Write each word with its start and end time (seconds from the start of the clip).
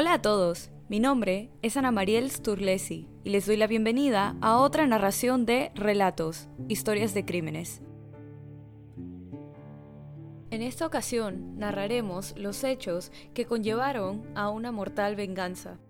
Hola 0.00 0.12
a 0.12 0.22
todos, 0.22 0.70
mi 0.88 1.00
nombre 1.00 1.50
es 1.60 1.76
Ana 1.76 1.90
Mariel 1.90 2.30
Sturlesi 2.30 3.08
y 3.24 3.30
les 3.30 3.46
doy 3.46 3.56
la 3.56 3.66
bienvenida 3.66 4.36
a 4.40 4.58
otra 4.58 4.86
narración 4.86 5.44
de 5.44 5.72
Relatos, 5.74 6.46
Historias 6.68 7.14
de 7.14 7.24
Crímenes. 7.24 7.82
En 10.52 10.62
esta 10.62 10.86
ocasión 10.86 11.58
narraremos 11.58 12.38
los 12.38 12.62
hechos 12.62 13.10
que 13.34 13.46
conllevaron 13.46 14.22
a 14.36 14.50
una 14.50 14.70
mortal 14.70 15.16
venganza. 15.16 15.80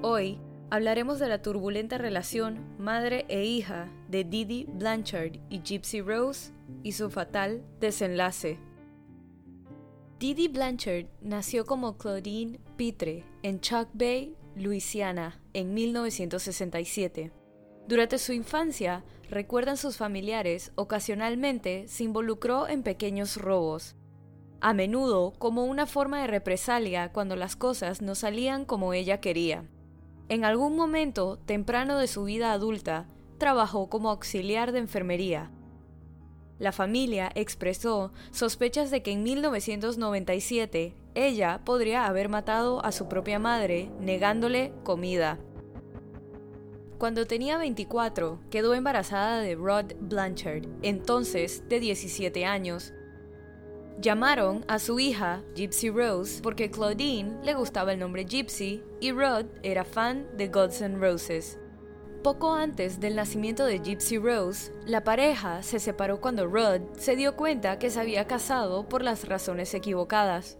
Hoy 0.00 0.38
hablaremos 0.70 1.18
de 1.18 1.28
la 1.28 1.42
turbulenta 1.42 1.98
relación 1.98 2.76
madre 2.78 3.26
e 3.28 3.46
hija 3.46 3.88
de 4.08 4.22
Didi 4.22 4.66
Blanchard 4.72 5.40
y 5.48 5.62
Gypsy 5.62 6.02
Rose 6.02 6.52
y 6.84 6.92
su 6.92 7.10
fatal 7.10 7.64
desenlace. 7.80 8.60
Didi 10.20 10.48
Blanchard 10.48 11.06
nació 11.22 11.64
como 11.64 11.96
Claudine 11.96 12.60
Pitre 12.76 13.24
en 13.42 13.58
Chuck 13.62 13.88
Bay, 13.94 14.36
Luisiana, 14.54 15.40
en 15.54 15.72
1967. 15.72 17.32
Durante 17.88 18.18
su 18.18 18.34
infancia, 18.34 19.02
recuerdan 19.30 19.78
sus 19.78 19.96
familiares, 19.96 20.72
ocasionalmente 20.74 21.88
se 21.88 22.04
involucró 22.04 22.68
en 22.68 22.82
pequeños 22.82 23.38
robos, 23.38 23.96
a 24.60 24.74
menudo 24.74 25.32
como 25.38 25.64
una 25.64 25.86
forma 25.86 26.20
de 26.20 26.26
represalia 26.26 27.12
cuando 27.12 27.34
las 27.34 27.56
cosas 27.56 28.02
no 28.02 28.14
salían 28.14 28.66
como 28.66 28.92
ella 28.92 29.22
quería. 29.22 29.70
En 30.28 30.44
algún 30.44 30.76
momento 30.76 31.38
temprano 31.38 31.96
de 31.96 32.08
su 32.08 32.24
vida 32.24 32.52
adulta, 32.52 33.08
trabajó 33.38 33.88
como 33.88 34.10
auxiliar 34.10 34.72
de 34.72 34.80
enfermería, 34.80 35.50
la 36.60 36.72
familia 36.72 37.32
expresó 37.34 38.12
sospechas 38.30 38.90
de 38.90 39.02
que 39.02 39.10
en 39.10 39.24
1997 39.24 40.94
ella 41.14 41.62
podría 41.64 42.06
haber 42.06 42.28
matado 42.28 42.84
a 42.84 42.92
su 42.92 43.08
propia 43.08 43.40
madre 43.40 43.90
negándole 43.98 44.72
comida. 44.84 45.40
Cuando 46.98 47.26
tenía 47.26 47.56
24, 47.56 48.40
quedó 48.50 48.74
embarazada 48.74 49.40
de 49.40 49.54
Rod 49.54 49.94
Blanchard, 50.00 50.66
entonces 50.82 51.66
de 51.66 51.80
17 51.80 52.44
años. 52.44 52.92
Llamaron 53.98 54.64
a 54.68 54.78
su 54.78 55.00
hija 55.00 55.42
Gypsy 55.54 55.88
Rose 55.88 56.42
porque 56.42 56.70
Claudine 56.70 57.38
le 57.42 57.54
gustaba 57.54 57.94
el 57.94 57.98
nombre 57.98 58.24
Gypsy 58.24 58.82
y 59.00 59.12
Rod 59.12 59.46
era 59.62 59.84
fan 59.84 60.26
de 60.36 60.48
Gods 60.48 60.82
N' 60.82 60.98
Roses. 60.98 61.58
Poco 62.22 62.52
antes 62.52 63.00
del 63.00 63.16
nacimiento 63.16 63.64
de 63.64 63.78
Gypsy 63.78 64.18
Rose, 64.18 64.72
la 64.84 65.04
pareja 65.04 65.62
se 65.62 65.80
separó 65.80 66.20
cuando 66.20 66.46
Rod 66.46 66.82
se 66.98 67.16
dio 67.16 67.34
cuenta 67.34 67.78
que 67.78 67.88
se 67.88 67.98
había 67.98 68.26
casado 68.26 68.86
por 68.90 69.02
las 69.02 69.26
razones 69.26 69.72
equivocadas. 69.72 70.58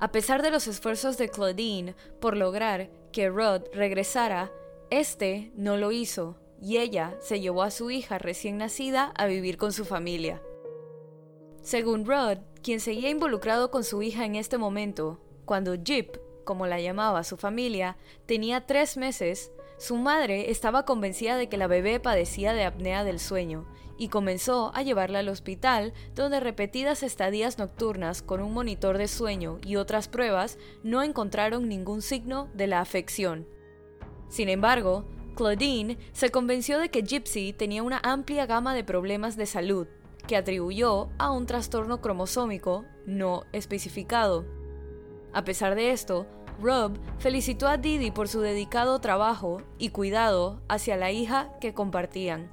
A 0.00 0.10
pesar 0.10 0.40
de 0.40 0.50
los 0.50 0.66
esfuerzos 0.66 1.18
de 1.18 1.28
Claudine 1.28 1.94
por 2.18 2.38
lograr 2.38 2.88
que 3.12 3.28
Rod 3.28 3.64
regresara, 3.74 4.50
este 4.88 5.52
no 5.54 5.76
lo 5.76 5.92
hizo 5.92 6.38
y 6.62 6.78
ella 6.78 7.14
se 7.20 7.40
llevó 7.40 7.62
a 7.62 7.70
su 7.70 7.90
hija 7.90 8.16
recién 8.16 8.56
nacida 8.56 9.12
a 9.18 9.26
vivir 9.26 9.58
con 9.58 9.70
su 9.70 9.84
familia. 9.84 10.40
Según 11.60 12.06
Rod, 12.06 12.38
quien 12.62 12.80
seguía 12.80 13.10
involucrado 13.10 13.70
con 13.70 13.84
su 13.84 14.00
hija 14.02 14.24
en 14.24 14.34
este 14.34 14.56
momento, 14.56 15.20
cuando 15.44 15.74
Jip, 15.74 16.16
como 16.44 16.66
la 16.66 16.80
llamaba 16.80 17.22
su 17.22 17.36
familia, 17.36 17.98
tenía 18.24 18.64
tres 18.66 18.96
meses, 18.96 19.52
su 19.76 19.96
madre 19.96 20.50
estaba 20.50 20.84
convencida 20.84 21.36
de 21.36 21.48
que 21.48 21.56
la 21.56 21.66
bebé 21.66 22.00
padecía 22.00 22.52
de 22.52 22.64
apnea 22.64 23.04
del 23.04 23.18
sueño 23.18 23.66
y 23.96 24.08
comenzó 24.08 24.72
a 24.74 24.82
llevarla 24.82 25.20
al 25.20 25.28
hospital, 25.28 25.92
donde 26.14 26.40
repetidas 26.40 27.02
estadías 27.02 27.58
nocturnas 27.58 28.22
con 28.22 28.40
un 28.40 28.52
monitor 28.52 28.98
de 28.98 29.08
sueño 29.08 29.58
y 29.64 29.76
otras 29.76 30.08
pruebas 30.08 30.58
no 30.82 31.02
encontraron 31.02 31.68
ningún 31.68 32.02
signo 32.02 32.48
de 32.54 32.66
la 32.66 32.80
afección. 32.80 33.46
Sin 34.28 34.48
embargo, 34.48 35.04
Claudine 35.36 35.98
se 36.12 36.30
convenció 36.30 36.78
de 36.78 36.88
que 36.88 37.02
Gypsy 37.02 37.52
tenía 37.52 37.82
una 37.82 38.00
amplia 38.02 38.46
gama 38.46 38.74
de 38.74 38.84
problemas 38.84 39.36
de 39.36 39.46
salud, 39.46 39.86
que 40.26 40.36
atribuyó 40.36 41.10
a 41.18 41.30
un 41.30 41.46
trastorno 41.46 42.00
cromosómico 42.00 42.84
no 43.06 43.44
especificado. 43.52 44.44
A 45.32 45.44
pesar 45.44 45.74
de 45.74 45.90
esto, 45.90 46.26
Rob 46.60 46.98
felicitó 47.18 47.68
a 47.68 47.76
Didi 47.76 48.10
por 48.10 48.28
su 48.28 48.40
dedicado 48.40 49.00
trabajo 49.00 49.60
y 49.78 49.90
cuidado 49.90 50.60
hacia 50.68 50.96
la 50.96 51.10
hija 51.10 51.50
que 51.60 51.74
compartían. 51.74 52.50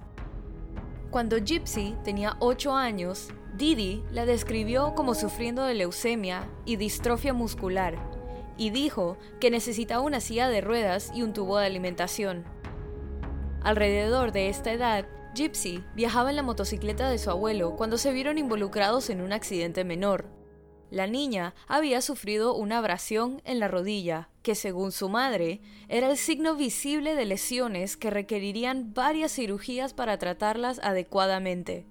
Cuando 1.11 1.37
Gypsy 1.37 1.95
tenía 2.03 2.37
8 2.39 2.75
años, 2.75 3.29
Didi 3.55 4.03
la 4.11 4.25
describió 4.25 4.95
como 4.95 5.13
sufriendo 5.13 5.63
de 5.63 5.73
leucemia 5.73 6.47
y 6.65 6.77
distrofia 6.77 7.33
muscular, 7.33 7.95
y 8.57 8.69
dijo 8.69 9.17
que 9.39 9.51
necesitaba 9.51 10.01
una 10.01 10.19
silla 10.19 10.47
de 10.47 10.61
ruedas 10.61 11.11
y 11.13 11.21
un 11.21 11.33
tubo 11.33 11.57
de 11.57 11.65
alimentación. 11.65 12.45
Alrededor 13.61 14.31
de 14.31 14.49
esta 14.49 14.71
edad, 14.71 15.05
Gypsy 15.35 15.83
viajaba 15.95 16.29
en 16.29 16.35
la 16.37 16.43
motocicleta 16.43 17.09
de 17.09 17.17
su 17.17 17.29
abuelo 17.29 17.75
cuando 17.75 17.97
se 17.97 18.11
vieron 18.11 18.37
involucrados 18.37 19.09
en 19.09 19.21
un 19.21 19.33
accidente 19.33 19.83
menor, 19.83 20.25
la 20.91 21.07
niña 21.07 21.55
había 21.67 22.01
sufrido 22.01 22.53
una 22.53 22.77
abrasión 22.77 23.41
en 23.45 23.59
la 23.59 23.67
rodilla, 23.67 24.29
que 24.43 24.55
según 24.55 24.91
su 24.91 25.09
madre 25.09 25.61
era 25.87 26.11
el 26.11 26.17
signo 26.17 26.55
visible 26.55 27.15
de 27.15 27.25
lesiones 27.25 27.95
que 27.97 28.09
requerirían 28.09 28.93
varias 28.93 29.31
cirugías 29.31 29.93
para 29.93 30.17
tratarlas 30.17 30.79
adecuadamente. 30.83 31.87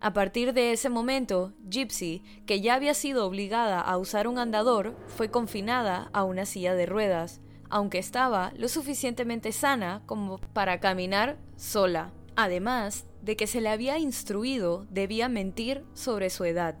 A 0.00 0.12
partir 0.12 0.52
de 0.52 0.72
ese 0.72 0.90
momento, 0.90 1.54
Gypsy, 1.68 2.22
que 2.46 2.60
ya 2.60 2.74
había 2.74 2.94
sido 2.94 3.24
obligada 3.24 3.80
a 3.80 3.96
usar 3.98 4.28
un 4.28 4.38
andador, 4.38 4.96
fue 5.06 5.30
confinada 5.30 6.10
a 6.12 6.24
una 6.24 6.44
silla 6.44 6.74
de 6.74 6.86
ruedas, 6.86 7.40
aunque 7.70 7.98
estaba 7.98 8.52
lo 8.56 8.68
suficientemente 8.68 9.52
sana 9.52 10.02
como 10.06 10.38
para 10.38 10.80
caminar 10.80 11.38
sola, 11.56 12.12
además 12.36 13.06
de 13.22 13.36
que 13.36 13.46
se 13.46 13.60
le 13.60 13.68
había 13.68 13.98
instruido 13.98 14.86
debía 14.90 15.28
mentir 15.28 15.84
sobre 15.94 16.30
su 16.30 16.44
edad. 16.44 16.76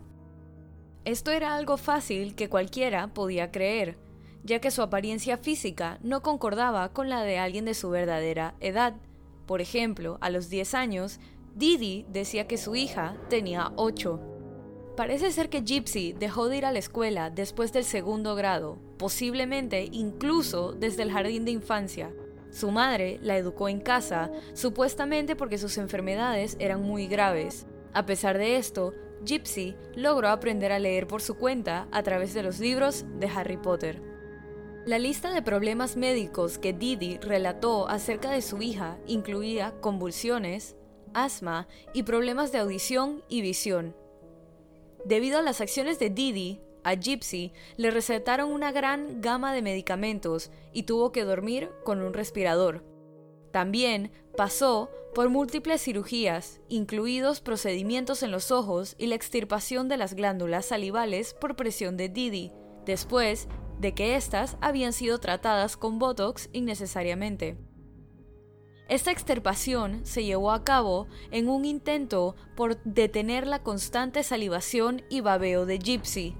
Esto 1.08 1.30
era 1.30 1.56
algo 1.56 1.78
fácil 1.78 2.34
que 2.34 2.50
cualquiera 2.50 3.14
podía 3.14 3.50
creer, 3.50 3.96
ya 4.44 4.60
que 4.60 4.70
su 4.70 4.82
apariencia 4.82 5.38
física 5.38 5.98
no 6.02 6.20
concordaba 6.20 6.92
con 6.92 7.08
la 7.08 7.22
de 7.22 7.38
alguien 7.38 7.64
de 7.64 7.72
su 7.72 7.88
verdadera 7.88 8.56
edad. 8.60 8.94
Por 9.46 9.62
ejemplo, 9.62 10.18
a 10.20 10.28
los 10.28 10.50
10 10.50 10.74
años, 10.74 11.18
Didi 11.54 12.04
decía 12.10 12.46
que 12.46 12.58
su 12.58 12.76
hija 12.76 13.16
tenía 13.30 13.72
8. 13.76 14.20
Parece 14.98 15.32
ser 15.32 15.48
que 15.48 15.62
Gypsy 15.62 16.12
dejó 16.12 16.50
de 16.50 16.58
ir 16.58 16.66
a 16.66 16.72
la 16.72 16.78
escuela 16.78 17.30
después 17.30 17.72
del 17.72 17.84
segundo 17.84 18.34
grado, 18.34 18.76
posiblemente 18.98 19.88
incluso 19.90 20.74
desde 20.74 21.04
el 21.04 21.10
jardín 21.10 21.46
de 21.46 21.52
infancia. 21.52 22.12
Su 22.50 22.70
madre 22.70 23.18
la 23.22 23.38
educó 23.38 23.70
en 23.70 23.80
casa, 23.80 24.30
supuestamente 24.52 25.36
porque 25.36 25.56
sus 25.56 25.78
enfermedades 25.78 26.58
eran 26.60 26.82
muy 26.82 27.06
graves. 27.06 27.66
A 27.94 28.04
pesar 28.04 28.36
de 28.36 28.58
esto, 28.58 28.92
Gypsy 29.24 29.76
logró 29.94 30.28
aprender 30.28 30.72
a 30.72 30.78
leer 30.78 31.06
por 31.06 31.22
su 31.22 31.36
cuenta 31.36 31.88
a 31.90 32.02
través 32.02 32.34
de 32.34 32.42
los 32.42 32.60
libros 32.60 33.04
de 33.18 33.26
Harry 33.28 33.56
Potter. 33.56 34.02
La 34.86 34.98
lista 34.98 35.32
de 35.32 35.42
problemas 35.42 35.96
médicos 35.96 36.58
que 36.58 36.72
Didi 36.72 37.18
relató 37.18 37.88
acerca 37.88 38.30
de 38.30 38.40
su 38.40 38.62
hija 38.62 38.98
incluía 39.06 39.74
convulsiones, 39.80 40.76
asma 41.12 41.68
y 41.92 42.04
problemas 42.04 42.52
de 42.52 42.58
audición 42.58 43.22
y 43.28 43.42
visión. 43.42 43.94
Debido 45.04 45.38
a 45.38 45.42
las 45.42 45.60
acciones 45.60 45.98
de 45.98 46.10
Didi, 46.10 46.60
a 46.84 46.94
Gypsy 46.94 47.52
le 47.76 47.90
recetaron 47.90 48.50
una 48.50 48.72
gran 48.72 49.20
gama 49.20 49.52
de 49.52 49.62
medicamentos 49.62 50.50
y 50.72 50.84
tuvo 50.84 51.12
que 51.12 51.24
dormir 51.24 51.70
con 51.84 52.00
un 52.00 52.14
respirador. 52.14 52.82
También 53.58 54.12
pasó 54.36 54.88
por 55.16 55.30
múltiples 55.30 55.82
cirugías, 55.82 56.60
incluidos 56.68 57.40
procedimientos 57.40 58.22
en 58.22 58.30
los 58.30 58.52
ojos 58.52 58.94
y 58.98 59.08
la 59.08 59.16
extirpación 59.16 59.88
de 59.88 59.96
las 59.96 60.14
glándulas 60.14 60.66
salivales 60.66 61.34
por 61.34 61.56
presión 61.56 61.96
de 61.96 62.08
Didi, 62.08 62.52
después 62.86 63.48
de 63.80 63.94
que 63.94 64.14
éstas 64.14 64.56
habían 64.60 64.92
sido 64.92 65.18
tratadas 65.18 65.76
con 65.76 65.98
Botox 65.98 66.50
innecesariamente. 66.52 67.56
Esta 68.88 69.10
extirpación 69.10 70.06
se 70.06 70.22
llevó 70.22 70.52
a 70.52 70.62
cabo 70.62 71.08
en 71.32 71.48
un 71.48 71.64
intento 71.64 72.36
por 72.54 72.80
detener 72.84 73.44
la 73.44 73.64
constante 73.64 74.22
salivación 74.22 75.02
y 75.10 75.20
babeo 75.20 75.66
de 75.66 75.80
Gypsy. 75.80 76.36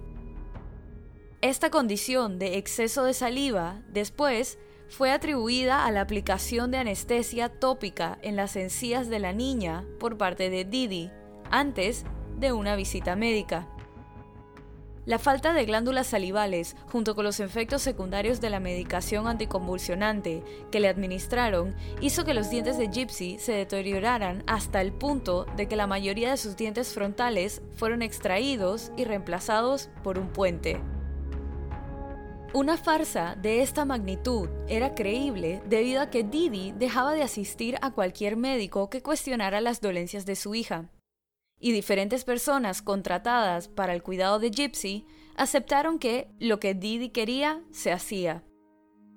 Esta 1.41 1.71
condición 1.71 2.39
de 2.39 2.59
exceso 2.59 3.03
de 3.03 3.13
saliva 3.13 3.83
después 3.89 4.57
fue 4.89 5.11
atribuida 5.11 5.85
a 5.85 5.91
la 5.91 6.01
aplicación 6.01 6.71
de 6.71 6.79
anestesia 6.79 7.49
tópica 7.49 8.19
en 8.23 8.37
las 8.37 8.57
encías 8.57 9.09
de 9.09 9.19
la 9.19 9.33
niña 9.33 9.85
por 10.01 10.17
parte 10.17 10.51
de 10.51 10.65
Didi, 10.65 11.11
antes 11.51 12.05
de 12.39 12.53
una 12.53 12.77
visita 12.77 13.17
médica. 13.17 13.69
La 15.09 15.19
falta 15.19 15.55
de 15.55 15.65
glándulas 15.65 16.09
salivales, 16.09 16.77
junto 16.93 17.15
con 17.15 17.25
los 17.25 17.41
efectos 17.41 17.81
secundarios 17.81 18.43
de 18.43 18.51
la 18.51 18.61
medicación 18.61 19.27
anticonvulsionante 19.27 20.43
que 20.71 20.81
le 20.81 20.89
administraron, 20.89 21.75
hizo 22.03 22.27
que 22.27 22.35
los 22.35 22.51
dientes 22.51 22.77
de 22.77 22.89
Gypsy 22.89 23.39
se 23.39 23.53
deterioraran 23.53 24.45
hasta 24.47 24.83
el 24.83 24.93
punto 24.93 25.47
de 25.57 25.67
que 25.67 25.77
la 25.77 25.87
mayoría 25.87 26.31
de 26.31 26.37
sus 26.37 26.59
dientes 26.59 26.93
frontales 26.93 27.63
fueron 27.75 28.03
extraídos 28.03 28.93
y 28.99 29.05
reemplazados 29.05 29.89
por 30.05 30.19
un 30.19 30.29
puente. 30.29 30.79
Una 32.55 32.79
farsa 32.79 33.37
de 33.37 33.61
esta 33.61 33.85
magnitud 33.85 34.49
era 34.69 34.95
creíble 34.95 35.61
debido 35.67 36.01
a 36.01 36.09
que 36.09 36.25
Didi 36.25 36.73
dejaba 36.73 37.13
de 37.13 37.23
asistir 37.23 37.77
a 37.83 37.91
cualquier 37.91 38.39
médico 38.39 38.89
que 38.89 39.03
cuestionara 39.03 39.61
las 39.61 39.83
dolencias 39.83 40.25
de 40.25 40.35
su 40.35 40.55
hija. 40.55 40.91
Y 41.61 41.73
diferentes 41.73 42.25
personas 42.25 42.81
contratadas 42.81 43.69
para 43.69 43.93
el 43.93 44.03
cuidado 44.03 44.39
de 44.39 44.51
Gypsy 44.51 45.07
aceptaron 45.37 45.99
que 45.99 46.31
lo 46.39 46.59
que 46.59 46.73
Didi 46.73 47.11
quería 47.11 47.63
se 47.71 47.93
hacía. 47.93 48.45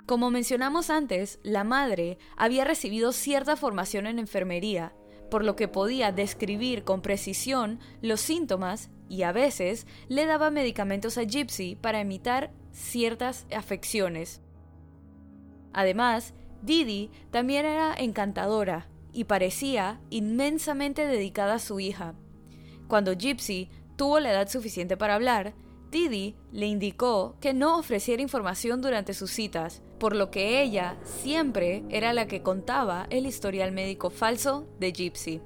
Como 0.06 0.30
mencionamos 0.30 0.90
antes, 0.90 1.40
la 1.42 1.64
madre 1.64 2.18
había 2.36 2.66
recibido 2.66 3.14
cierta 3.14 3.56
formación 3.56 4.08
en 4.08 4.20
enfermería, 4.20 4.94
por 5.30 5.46
lo 5.46 5.56
que 5.56 5.70
podía 5.70 6.12
describir 6.12 6.84
con 6.84 7.02
precisión 7.02 7.80
los 8.02 8.20
síntomas 8.20 8.90
y 9.08 9.24
a 9.24 9.32
veces 9.32 9.88
le 10.10 10.26
daba 10.26 10.52
medicamentos 10.52 11.18
a 11.18 11.24
Gypsy 11.24 11.78
para 11.78 12.02
imitar 12.02 12.52
ciertas 12.72 13.46
afecciones. 13.56 14.42
Además, 15.74 16.34
Didi 16.62 17.10
también 17.32 17.66
era 17.66 17.94
encantadora 17.96 18.88
y 19.14 19.26
parecía 19.26 20.00
inmensamente 20.10 21.06
dedicada 21.08 21.56
a 21.56 21.60
su 21.60 21.80
hija. 21.80 22.16
Cuando 22.88 23.14
Gypsy 23.14 23.70
tuvo 23.96 24.20
la 24.20 24.32
edad 24.32 24.50
suficiente 24.50 24.98
para 24.98 25.16
hablar, 25.16 25.54
Didi 25.92 26.36
le 26.52 26.68
indicó 26.68 27.36
que 27.42 27.54
no 27.54 27.78
ofreciera 27.78 28.22
información 28.22 28.82
durante 28.82 29.14
sus 29.14 29.32
citas, 29.32 29.82
por 30.00 30.16
lo 30.16 30.32
que 30.32 30.62
ella 30.62 30.98
siempre 31.04 31.84
era 31.90 32.14
la 32.14 32.28
que 32.28 32.42
contaba 32.42 33.08
el 33.10 33.26
historial 33.26 33.72
médico 33.72 34.10
falso 34.10 34.68
de 34.80 34.94
Gypsy. 34.94 35.42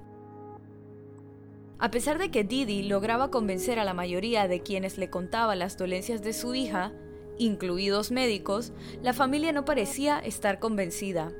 A 1.78 1.92
pesar 1.92 2.20
de 2.20 2.32
que 2.32 2.44
Didi 2.44 2.84
lograba 2.84 3.32
convencer 3.32 3.80
a 3.80 3.84
la 3.84 3.94
mayoría 3.94 4.48
de 4.48 4.62
quienes 4.62 4.98
le 4.98 5.10
contaba 5.10 5.56
las 5.56 5.78
dolencias 5.78 6.22
de 6.22 6.34
su 6.34 6.56
hija, 6.56 6.94
incluidos 7.38 8.12
médicos, 8.12 8.72
la 9.02 9.14
familia 9.14 9.52
no 9.52 9.66
parecía 9.66 10.20
estar 10.20 10.60
convencida. 10.60 11.32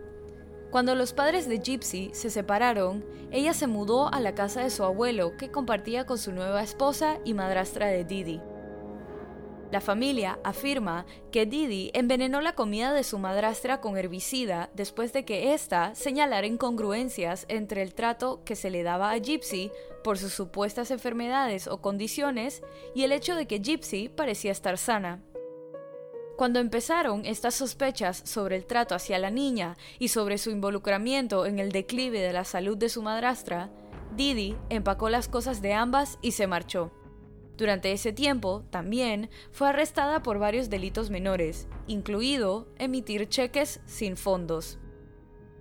Cuando 0.72 0.96
los 0.96 1.14
padres 1.14 1.48
de 1.48 1.60
Gypsy 1.60 2.10
se 2.14 2.30
separaron, 2.30 3.06
ella 3.32 3.54
se 3.54 3.68
mudó 3.68 4.14
a 4.14 4.20
la 4.20 4.36
casa 4.36 4.62
de 4.62 4.70
su 4.70 4.84
abuelo 4.84 5.38
que 5.38 5.52
compartía 5.52 6.06
con 6.06 6.18
su 6.18 6.32
nueva 6.32 6.62
esposa 6.64 7.20
y 7.24 7.34
madrastra 7.34 7.88
de 7.88 8.04
Didi. 8.04 8.42
La 9.72 9.82
familia 9.82 10.40
afirma 10.44 11.06
que 11.32 11.46
Didi 11.46 11.92
envenenó 11.94 12.40
la 12.40 12.56
comida 12.56 12.94
de 12.94 13.04
su 13.04 13.18
madrastra 13.20 13.82
con 13.82 13.98
herbicida 13.98 14.70
después 14.74 15.12
de 15.12 15.26
que 15.26 15.54
ésta 15.54 15.96
señalara 15.96 16.48
incongruencias 16.48 17.46
entre 17.50 17.82
el 17.82 17.94
trato 17.94 18.44
que 18.46 18.56
se 18.56 18.70
le 18.70 18.84
daba 18.84 19.12
a 19.12 19.18
Gypsy 19.18 19.72
por 20.04 20.18
sus 20.18 20.34
supuestas 20.34 20.92
enfermedades 20.92 21.68
o 21.68 21.82
condiciones 21.82 22.62
y 22.94 23.04
el 23.04 23.12
hecho 23.12 23.36
de 23.36 23.48
que 23.48 23.60
Gypsy 23.60 24.08
parecía 24.10 24.52
estar 24.52 24.78
sana. 24.78 25.24
Cuando 26.36 26.60
empezaron 26.60 27.26
estas 27.26 27.56
sospechas 27.56 28.22
sobre 28.26 28.58
el 28.58 28.66
trato 28.66 28.94
hacia 28.94 29.20
la 29.20 29.32
niña 29.32 29.78
y 30.00 30.10
sobre 30.10 30.38
su 30.38 30.50
involucramiento 30.50 31.46
en 31.46 31.60
el 31.60 31.72
declive 31.72 32.20
de 32.20 32.34
la 32.34 32.44
salud 32.44 32.78
de 32.78 32.90
su 32.90 33.02
madrastra, 33.02 33.72
Didi 34.18 34.58
empacó 34.70 35.10
las 35.10 35.30
cosas 35.30 35.62
de 35.62 35.74
ambas 35.74 36.20
y 36.22 36.34
se 36.34 36.48
marchó. 36.48 36.92
Durante 37.58 37.94
ese 37.94 38.12
tiempo, 38.12 38.66
también 38.70 39.30
fue 39.52 39.70
arrestada 39.70 40.24
por 40.24 40.38
varios 40.38 40.70
delitos 40.70 41.10
menores, 41.10 41.70
incluido 41.88 42.68
emitir 42.78 43.30
cheques 43.30 43.80
sin 43.86 44.18
fondos. 44.18 44.78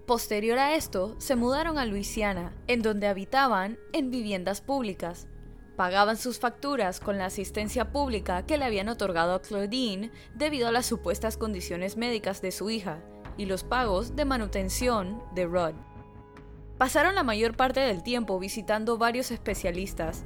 Posterior 0.06 0.58
a 0.58 0.74
esto, 0.74 1.14
se 1.18 1.36
mudaron 1.36 1.78
a 1.78 1.86
Luisiana, 1.86 2.52
en 2.66 2.82
donde 2.82 3.06
habitaban 3.06 3.78
en 3.92 4.10
viviendas 4.10 4.60
públicas, 4.60 5.28
Pagaban 5.76 6.16
sus 6.16 6.38
facturas 6.38 7.00
con 7.00 7.18
la 7.18 7.26
asistencia 7.26 7.90
pública 7.90 8.46
que 8.46 8.58
le 8.58 8.64
habían 8.64 8.88
otorgado 8.88 9.34
a 9.34 9.42
Claudine 9.42 10.12
debido 10.34 10.68
a 10.68 10.72
las 10.72 10.86
supuestas 10.86 11.36
condiciones 11.36 11.96
médicas 11.96 12.40
de 12.40 12.52
su 12.52 12.70
hija 12.70 13.02
y 13.36 13.46
los 13.46 13.64
pagos 13.64 14.14
de 14.14 14.24
manutención 14.24 15.20
de 15.34 15.46
Rod. 15.46 15.74
Pasaron 16.78 17.16
la 17.16 17.24
mayor 17.24 17.56
parte 17.56 17.80
del 17.80 18.02
tiempo 18.02 18.38
visitando 18.38 18.98
varios 18.98 19.32
especialistas. 19.32 20.24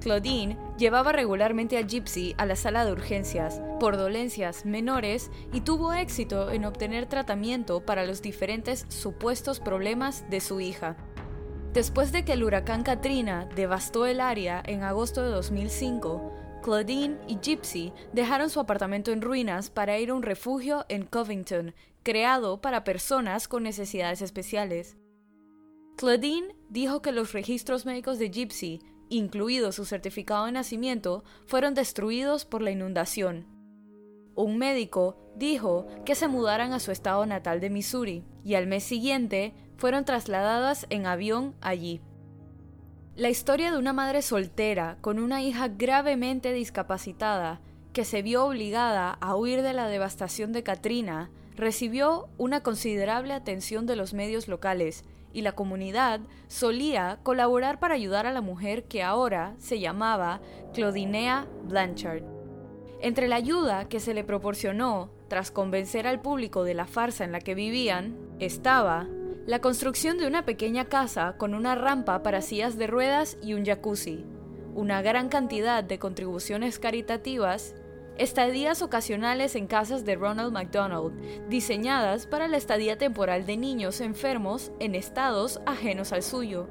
Claudine 0.00 0.56
llevaba 0.78 1.12
regularmente 1.12 1.76
a 1.76 1.82
Gypsy 1.82 2.34
a 2.38 2.46
la 2.46 2.56
sala 2.56 2.84
de 2.84 2.92
urgencias 2.92 3.60
por 3.80 3.96
dolencias 3.96 4.64
menores 4.64 5.30
y 5.52 5.60
tuvo 5.60 5.92
éxito 5.92 6.50
en 6.50 6.64
obtener 6.64 7.06
tratamiento 7.06 7.84
para 7.84 8.06
los 8.06 8.22
diferentes 8.22 8.86
supuestos 8.88 9.60
problemas 9.60 10.24
de 10.30 10.40
su 10.40 10.60
hija. 10.60 10.96
Después 11.76 12.10
de 12.10 12.24
que 12.24 12.32
el 12.32 12.42
huracán 12.42 12.82
Katrina 12.82 13.50
devastó 13.54 14.06
el 14.06 14.22
área 14.22 14.62
en 14.64 14.82
agosto 14.82 15.20
de 15.22 15.28
2005, 15.28 16.32
Claudine 16.62 17.18
y 17.28 17.36
Gypsy 17.38 17.92
dejaron 18.14 18.48
su 18.48 18.60
apartamento 18.60 19.12
en 19.12 19.20
ruinas 19.20 19.68
para 19.68 19.98
ir 19.98 20.08
a 20.08 20.14
un 20.14 20.22
refugio 20.22 20.86
en 20.88 21.04
Covington, 21.04 21.74
creado 22.02 22.62
para 22.62 22.82
personas 22.82 23.46
con 23.46 23.62
necesidades 23.62 24.22
especiales. 24.22 24.96
Claudine 25.98 26.56
dijo 26.70 27.02
que 27.02 27.12
los 27.12 27.34
registros 27.34 27.84
médicos 27.84 28.18
de 28.18 28.30
Gypsy, 28.30 28.80
incluido 29.10 29.70
su 29.70 29.84
certificado 29.84 30.46
de 30.46 30.52
nacimiento, 30.52 31.24
fueron 31.44 31.74
destruidos 31.74 32.46
por 32.46 32.62
la 32.62 32.70
inundación. 32.70 33.48
Un 34.34 34.56
médico 34.56 35.18
dijo 35.36 35.86
que 36.06 36.14
se 36.14 36.26
mudaran 36.26 36.72
a 36.72 36.80
su 36.80 36.90
estado 36.90 37.26
natal 37.26 37.60
de 37.60 37.68
Missouri, 37.68 38.24
y 38.44 38.54
al 38.54 38.66
mes 38.66 38.84
siguiente 38.84 39.52
fueron 39.76 40.04
trasladadas 40.04 40.86
en 40.90 41.06
avión 41.06 41.54
allí. 41.60 42.00
La 43.16 43.30
historia 43.30 43.70
de 43.70 43.78
una 43.78 43.92
madre 43.92 44.20
soltera 44.20 44.98
con 45.00 45.18
una 45.18 45.42
hija 45.42 45.68
gravemente 45.68 46.52
discapacitada 46.52 47.60
que 47.92 48.04
se 48.04 48.20
vio 48.20 48.44
obligada 48.44 49.16
a 49.20 49.36
huir 49.36 49.62
de 49.62 49.72
la 49.72 49.88
devastación 49.88 50.52
de 50.52 50.62
Katrina 50.62 51.30
recibió 51.56 52.28
una 52.36 52.62
considerable 52.62 53.32
atención 53.32 53.86
de 53.86 53.96
los 53.96 54.12
medios 54.12 54.48
locales 54.48 55.04
y 55.32 55.40
la 55.40 55.52
comunidad 55.52 56.20
solía 56.48 57.18
colaborar 57.22 57.78
para 57.78 57.94
ayudar 57.94 58.26
a 58.26 58.32
la 58.32 58.42
mujer 58.42 58.84
que 58.84 59.02
ahora 59.02 59.54
se 59.58 59.80
llamaba 59.80 60.40
Claudinea 60.74 61.46
Blanchard. 61.64 62.22
Entre 63.00 63.28
la 63.28 63.36
ayuda 63.36 63.88
que 63.88 64.00
se 64.00 64.14
le 64.14 64.24
proporcionó 64.24 65.10
tras 65.28 65.50
convencer 65.50 66.06
al 66.06 66.20
público 66.20 66.64
de 66.64 66.74
la 66.74 66.86
farsa 66.86 67.24
en 67.24 67.32
la 67.32 67.40
que 67.40 67.54
vivían, 67.54 68.16
estaba 68.38 69.06
la 69.46 69.60
construcción 69.60 70.18
de 70.18 70.26
una 70.26 70.44
pequeña 70.44 70.86
casa 70.86 71.36
con 71.38 71.54
una 71.54 71.76
rampa 71.76 72.24
para 72.24 72.42
sillas 72.42 72.76
de 72.76 72.88
ruedas 72.88 73.38
y 73.40 73.54
un 73.54 73.64
jacuzzi, 73.64 74.24
una 74.74 75.02
gran 75.02 75.28
cantidad 75.28 75.84
de 75.84 76.00
contribuciones 76.00 76.80
caritativas, 76.80 77.76
estadías 78.18 78.82
ocasionales 78.82 79.54
en 79.54 79.68
casas 79.68 80.04
de 80.04 80.16
Ronald 80.16 80.52
McDonald, 80.52 81.48
diseñadas 81.48 82.26
para 82.26 82.48
la 82.48 82.56
estadía 82.56 82.98
temporal 82.98 83.46
de 83.46 83.56
niños 83.56 84.00
enfermos 84.00 84.72
en 84.80 84.96
estados 84.96 85.60
ajenos 85.64 86.12
al 86.12 86.24
suyo, 86.24 86.66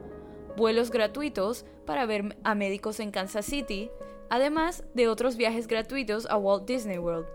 vuelos 0.58 0.91
gratuitos 0.91 1.65
para 1.86 2.05
ver 2.05 2.38
a 2.44 2.55
médicos 2.55 3.00
en 3.00 3.12
Kansas 3.12 3.46
City, 3.46 3.89
además 4.29 4.84
de 4.94 5.08
otros 5.08 5.38
viajes 5.38 5.67
gratuitos 5.67 6.25
a 6.25 6.36
Walt 6.36 6.67
Disney 6.67 6.98
World, 6.98 7.27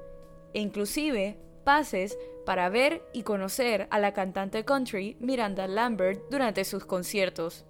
e 0.52 0.60
inclusive 0.60 1.38
pases 1.60 2.18
para 2.44 2.68
ver 2.68 3.02
y 3.12 3.22
conocer 3.22 3.86
a 3.90 3.98
la 3.98 4.12
cantante 4.12 4.64
country 4.64 5.16
Miranda 5.20 5.68
Lambert 5.68 6.22
durante 6.30 6.64
sus 6.64 6.84
conciertos. 6.84 7.64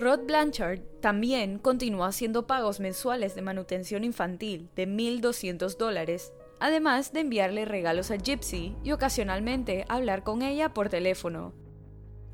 Rod 0.00 0.20
Blanchard 0.26 0.80
también 1.00 1.58
continuó 1.58 2.04
haciendo 2.04 2.48
pagos 2.48 2.80
mensuales 2.80 3.36
de 3.36 3.42
manutención 3.42 4.02
infantil 4.02 4.68
de 4.74 4.88
1.200 4.88 5.76
dólares, 5.76 6.32
además 6.58 7.12
de 7.12 7.20
enviarle 7.20 7.64
regalos 7.64 8.10
a 8.10 8.16
Gypsy 8.16 8.74
y 8.82 8.90
ocasionalmente 8.90 9.84
hablar 9.88 10.24
con 10.24 10.42
ella 10.42 10.74
por 10.74 10.88
teléfono. 10.88 11.54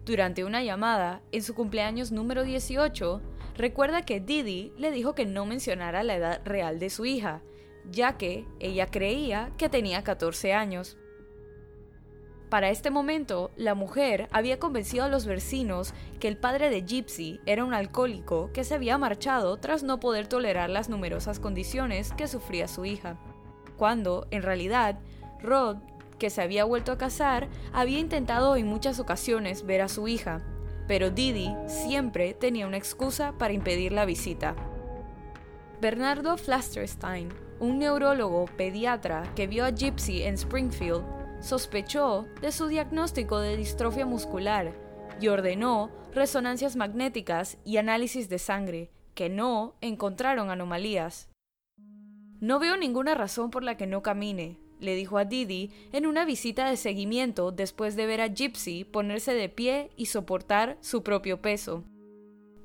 Durante 0.07 0.45
una 0.45 0.65
llamada, 0.65 1.21
en 1.33 1.43
su 1.43 1.55
cumpleaños 1.55 2.13
número 2.13 2.45
18, 2.45 3.21
recuerda 3.57 4.03
que 4.03 4.21
Didi 4.21 4.73
le 4.79 4.91
dijo 4.91 5.15
que 5.15 5.27
no 5.27 5.45
mencionara 5.45 6.03
la 6.03 6.17
edad 6.17 6.41
real 6.47 6.79
de 6.79 6.89
su 6.89 7.05
hija, 7.05 7.43
ya 7.91 8.17
que 8.17 8.47
ella 8.59 8.87
creía 8.87 9.53
que 9.57 9.69
tenía 9.69 10.03
14 10.03 10.53
años. 10.53 10.97
Para 12.51 12.71
este 12.71 12.91
momento, 12.91 13.53
la 13.57 13.75
mujer 13.77 14.29
había 14.33 14.59
convencido 14.59 15.05
a 15.05 15.09
los 15.09 15.25
vecinos 15.25 15.95
que 16.19 16.27
el 16.27 16.37
padre 16.37 16.69
de 16.69 16.83
Gypsy 16.83 17.41
era 17.47 17.65
un 17.65 17.75
alcohólico 17.75 18.51
que 18.53 18.65
se 18.65 18.75
había 18.75 18.99
marchado 18.99 19.57
tras 19.59 19.85
no 19.85 20.01
poder 20.01 20.27
tolerar 20.27 20.69
las 20.69 20.89
numerosas 20.89 21.39
condiciones 21.39 22.13
que 22.13 22.27
sufría 22.27 22.67
su 22.67 22.85
hija, 22.85 23.19
cuando, 23.77 24.27
en 24.33 24.43
realidad, 24.43 24.99
Rod, 25.41 25.77
que 26.19 26.29
se 26.29 26.43
había 26.43 26.65
vuelto 26.65 26.91
a 26.91 26.99
casar, 26.99 27.49
había 27.73 28.01
intentado 28.01 28.57
en 28.57 28.67
muchas 28.67 28.99
ocasiones 28.99 29.65
ver 29.65 29.81
a 29.81 29.89
su 29.89 30.09
hija, 30.09 30.43
pero 30.89 31.11
Didi 31.11 31.55
siempre 31.69 32.35
tenía 32.35 32.67
una 32.67 32.79
excusa 32.79 33.33
para 33.39 33.55
impedir 33.55 33.93
la 33.93 34.05
visita. 34.05 34.57
Bernardo 35.81 36.37
Flasterstein, 36.37 37.29
un 37.61 37.79
neurólogo 37.79 38.47
pediatra 38.57 39.31
que 39.37 39.47
vio 39.47 39.65
a 39.65 39.71
Gypsy 39.71 40.23
en 40.23 40.35
Springfield, 40.35 41.05
sospechó 41.41 42.27
de 42.41 42.53
su 42.53 42.67
diagnóstico 42.67 43.39
de 43.39 43.57
distrofia 43.57 44.07
muscular 44.07 44.75
y 45.21 45.29
ordenó 45.29 45.91
resonancias 46.13 46.77
magnéticas 46.77 47.59
y 47.65 47.77
análisis 47.77 48.29
de 48.29 48.39
sangre, 48.39 48.91
que 49.15 49.29
no 49.29 49.77
encontraron 49.81 50.51
anomalías. 50.51 51.29
No 52.41 52.59
veo 52.59 52.77
ninguna 52.79 53.15
razón 53.15 53.51
por 53.51 53.63
la 53.63 53.77
que 53.77 53.87
no 53.87 54.03
camine, 54.03 54.59
le 54.81 54.95
dijo 54.95 55.19
a 55.19 55.27
Didi 55.27 55.71
en 55.93 56.07
una 56.07 56.25
visita 56.25 56.71
de 56.71 56.79
seguimiento 56.79 57.53
después 57.53 57.97
de 57.97 58.07
ver 58.07 58.23
a 58.23 58.29
Gypsy 58.29 58.85
ponerse 58.85 59.35
de 59.35 59.51
pie 59.51 59.91
y 59.97 60.07
soportar 60.07 60.79
su 60.81 61.03
propio 61.03 61.43
peso. 61.43 61.85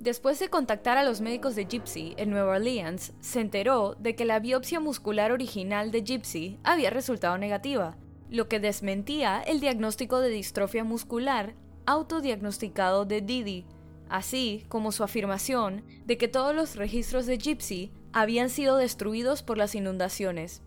Después 0.06 0.38
de 0.38 0.50
contactar 0.50 1.00
a 1.00 1.04
los 1.04 1.20
médicos 1.20 1.56
de 1.56 1.66
Gypsy 1.66 2.14
en 2.18 2.30
Nueva 2.30 2.58
Orleans, 2.58 3.14
se 3.22 3.42
enteró 3.42 3.96
de 3.96 4.16
que 4.16 4.24
la 4.24 4.40
biopsia 4.40 4.80
muscular 4.80 5.32
original 5.32 5.90
de 5.90 6.04
Gypsy 6.04 6.60
había 6.64 6.92
resultado 6.92 7.40
negativa, 7.40 7.98
lo 8.30 8.48
que 8.48 8.60
desmentía 8.60 9.42
el 9.42 9.60
diagnóstico 9.62 10.20
de 10.20 10.30
distrofia 10.30 10.84
muscular 10.84 11.56
autodiagnosticado 11.88 13.06
de 13.06 13.22
Didi, 13.22 13.66
así 14.08 14.64
como 14.70 14.92
su 14.92 15.04
afirmación 15.04 15.84
de 16.06 16.20
que 16.20 16.28
todos 16.28 16.54
los 16.54 16.76
registros 16.76 17.26
de 17.26 17.40
Gypsy 17.40 17.92
habían 18.14 18.52
sido 18.52 18.78
destruidos 18.78 19.42
por 19.42 19.58
las 19.58 19.74
inundaciones. 19.74 20.62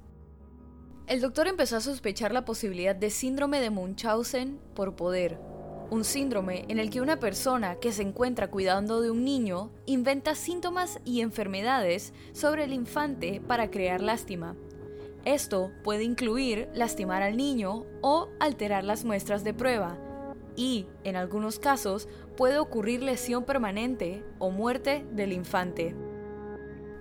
El 1.07 1.21
doctor 1.21 1.47
empezó 1.47 1.77
a 1.77 1.81
sospechar 1.81 2.33
la 2.33 2.45
posibilidad 2.45 2.97
de 2.97 3.11
síndrome 3.11 3.61
de 3.61 3.71
Munchausen 3.71 4.59
por 4.75 4.97
poder, 4.97 5.39
un 5.91 6.05
síndrome 6.05 6.65
en 6.69 6.79
el 6.79 6.91
que 6.91 7.01
una 7.01 7.19
persona 7.19 7.77
que 7.77 7.93
se 7.93 8.03
encuentra 8.03 8.51
cuidando 8.51 9.01
de 9.01 9.11
un 9.11 9.25
niño 9.25 9.71
inventa 9.87 10.35
síntomas 10.35 11.01
y 11.05 11.21
enfermedades 11.21 12.13
sobre 12.33 12.65
el 12.65 12.73
infante 12.73 13.41
para 13.47 13.71
crear 13.71 14.01
lástima. 14.01 14.57
Esto 15.25 15.73
puede 15.83 16.05
incluir 16.05 16.69
lastimar 16.75 17.23
al 17.23 17.37
niño 17.37 17.85
o 18.01 18.29
alterar 18.41 18.85
las 18.85 19.05
muestras 19.05 19.45
de 19.45 19.55
prueba, 19.55 19.99
y, 20.59 20.87
en 21.05 21.15
algunos 21.15 21.61
casos, 21.61 22.09
puede 22.37 22.59
ocurrir 22.59 23.01
lesión 23.03 23.45
permanente 23.45 24.25
o 24.41 24.51
muerte 24.51 25.07
del 25.13 25.33
infante. 25.33 25.95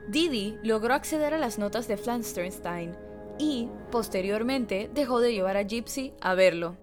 Didi 0.07 0.57
logró 0.61 0.93
acceder 0.93 1.33
a 1.33 1.39
las 1.39 1.57
notas 1.57 1.87
de 1.87 1.97
Flansternstein 1.97 2.95
y, 3.39 3.67
posteriormente, 3.91 4.91
dejó 4.93 5.19
de 5.19 5.33
llevar 5.33 5.57
a 5.57 5.63
Gypsy 5.63 6.13
a 6.21 6.35
verlo. 6.35 6.77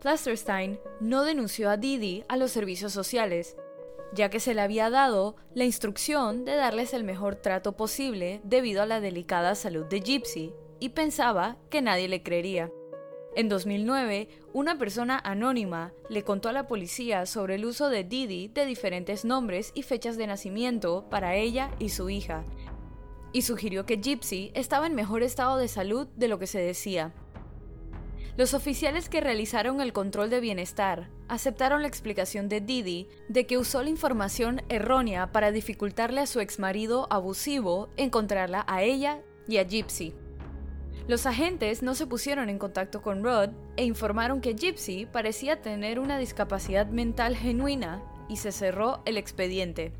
Flansternstein 0.00 0.78
no 1.00 1.24
denunció 1.24 1.70
a 1.70 1.76
Didi 1.76 2.24
a 2.28 2.36
los 2.36 2.50
servicios 2.50 2.92
sociales, 2.92 3.56
ya 4.12 4.30
que 4.30 4.40
se 4.40 4.54
le 4.54 4.60
había 4.60 4.90
dado 4.90 5.36
la 5.54 5.64
instrucción 5.64 6.44
de 6.44 6.54
darles 6.54 6.94
el 6.94 7.04
mejor 7.04 7.36
trato 7.36 7.76
posible 7.76 8.40
debido 8.44 8.82
a 8.82 8.86
la 8.86 9.00
delicada 9.00 9.54
salud 9.54 9.86
de 9.86 10.00
Gypsy, 10.00 10.52
y 10.78 10.90
pensaba 10.90 11.56
que 11.70 11.82
nadie 11.82 12.08
le 12.08 12.22
creería. 12.22 12.70
En 13.34 13.48
2009, 13.48 14.28
una 14.52 14.78
persona 14.78 15.20
anónima 15.22 15.92
le 16.08 16.22
contó 16.22 16.48
a 16.48 16.52
la 16.52 16.66
policía 16.66 17.26
sobre 17.26 17.56
el 17.56 17.66
uso 17.66 17.90
de 17.90 18.04
Didi 18.04 18.48
de 18.48 18.64
diferentes 18.64 19.24
nombres 19.24 19.72
y 19.74 19.82
fechas 19.82 20.16
de 20.16 20.26
nacimiento 20.26 21.06
para 21.10 21.34
ella 21.34 21.70
y 21.78 21.90
su 21.90 22.08
hija, 22.08 22.44
y 23.32 23.42
sugirió 23.42 23.84
que 23.84 24.00
Gypsy 24.00 24.52
estaba 24.54 24.86
en 24.86 24.94
mejor 24.94 25.22
estado 25.22 25.58
de 25.58 25.68
salud 25.68 26.06
de 26.16 26.28
lo 26.28 26.38
que 26.38 26.46
se 26.46 26.58
decía. 26.58 27.12
Los 28.36 28.52
oficiales 28.52 29.08
que 29.08 29.22
realizaron 29.22 29.80
el 29.80 29.94
control 29.94 30.28
de 30.28 30.40
bienestar 30.40 31.08
aceptaron 31.26 31.80
la 31.80 31.88
explicación 31.88 32.50
de 32.50 32.60
Didi 32.60 33.08
de 33.28 33.46
que 33.46 33.56
usó 33.56 33.82
la 33.82 33.88
información 33.88 34.60
errónea 34.68 35.32
para 35.32 35.52
dificultarle 35.52 36.20
a 36.20 36.26
su 36.26 36.40
exmarido 36.40 37.06
abusivo 37.10 37.88
encontrarla 37.96 38.64
a 38.68 38.82
ella 38.82 39.22
y 39.48 39.56
a 39.56 39.64
Gypsy. 39.64 40.14
Los 41.08 41.24
agentes 41.24 41.82
no 41.82 41.94
se 41.94 42.06
pusieron 42.06 42.50
en 42.50 42.58
contacto 42.58 43.00
con 43.00 43.24
Rod 43.24 43.50
e 43.76 43.84
informaron 43.84 44.42
que 44.42 44.54
Gypsy 44.54 45.06
parecía 45.06 45.62
tener 45.62 45.98
una 45.98 46.18
discapacidad 46.18 46.88
mental 46.88 47.36
genuina 47.36 48.02
y 48.28 48.36
se 48.36 48.52
cerró 48.52 49.00
el 49.06 49.16
expediente. 49.16 49.92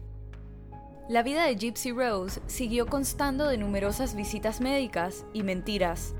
La 1.09 1.23
vida 1.23 1.47
de 1.47 1.57
Gypsy 1.57 1.93
Rose 1.93 2.41
siguió 2.49 2.87
constando 2.87 3.47
de 3.47 3.57
numerosas 3.57 4.15
visitas 4.15 4.61
médicas 4.61 5.25
y 5.33 5.43
mentiras. 5.43 6.15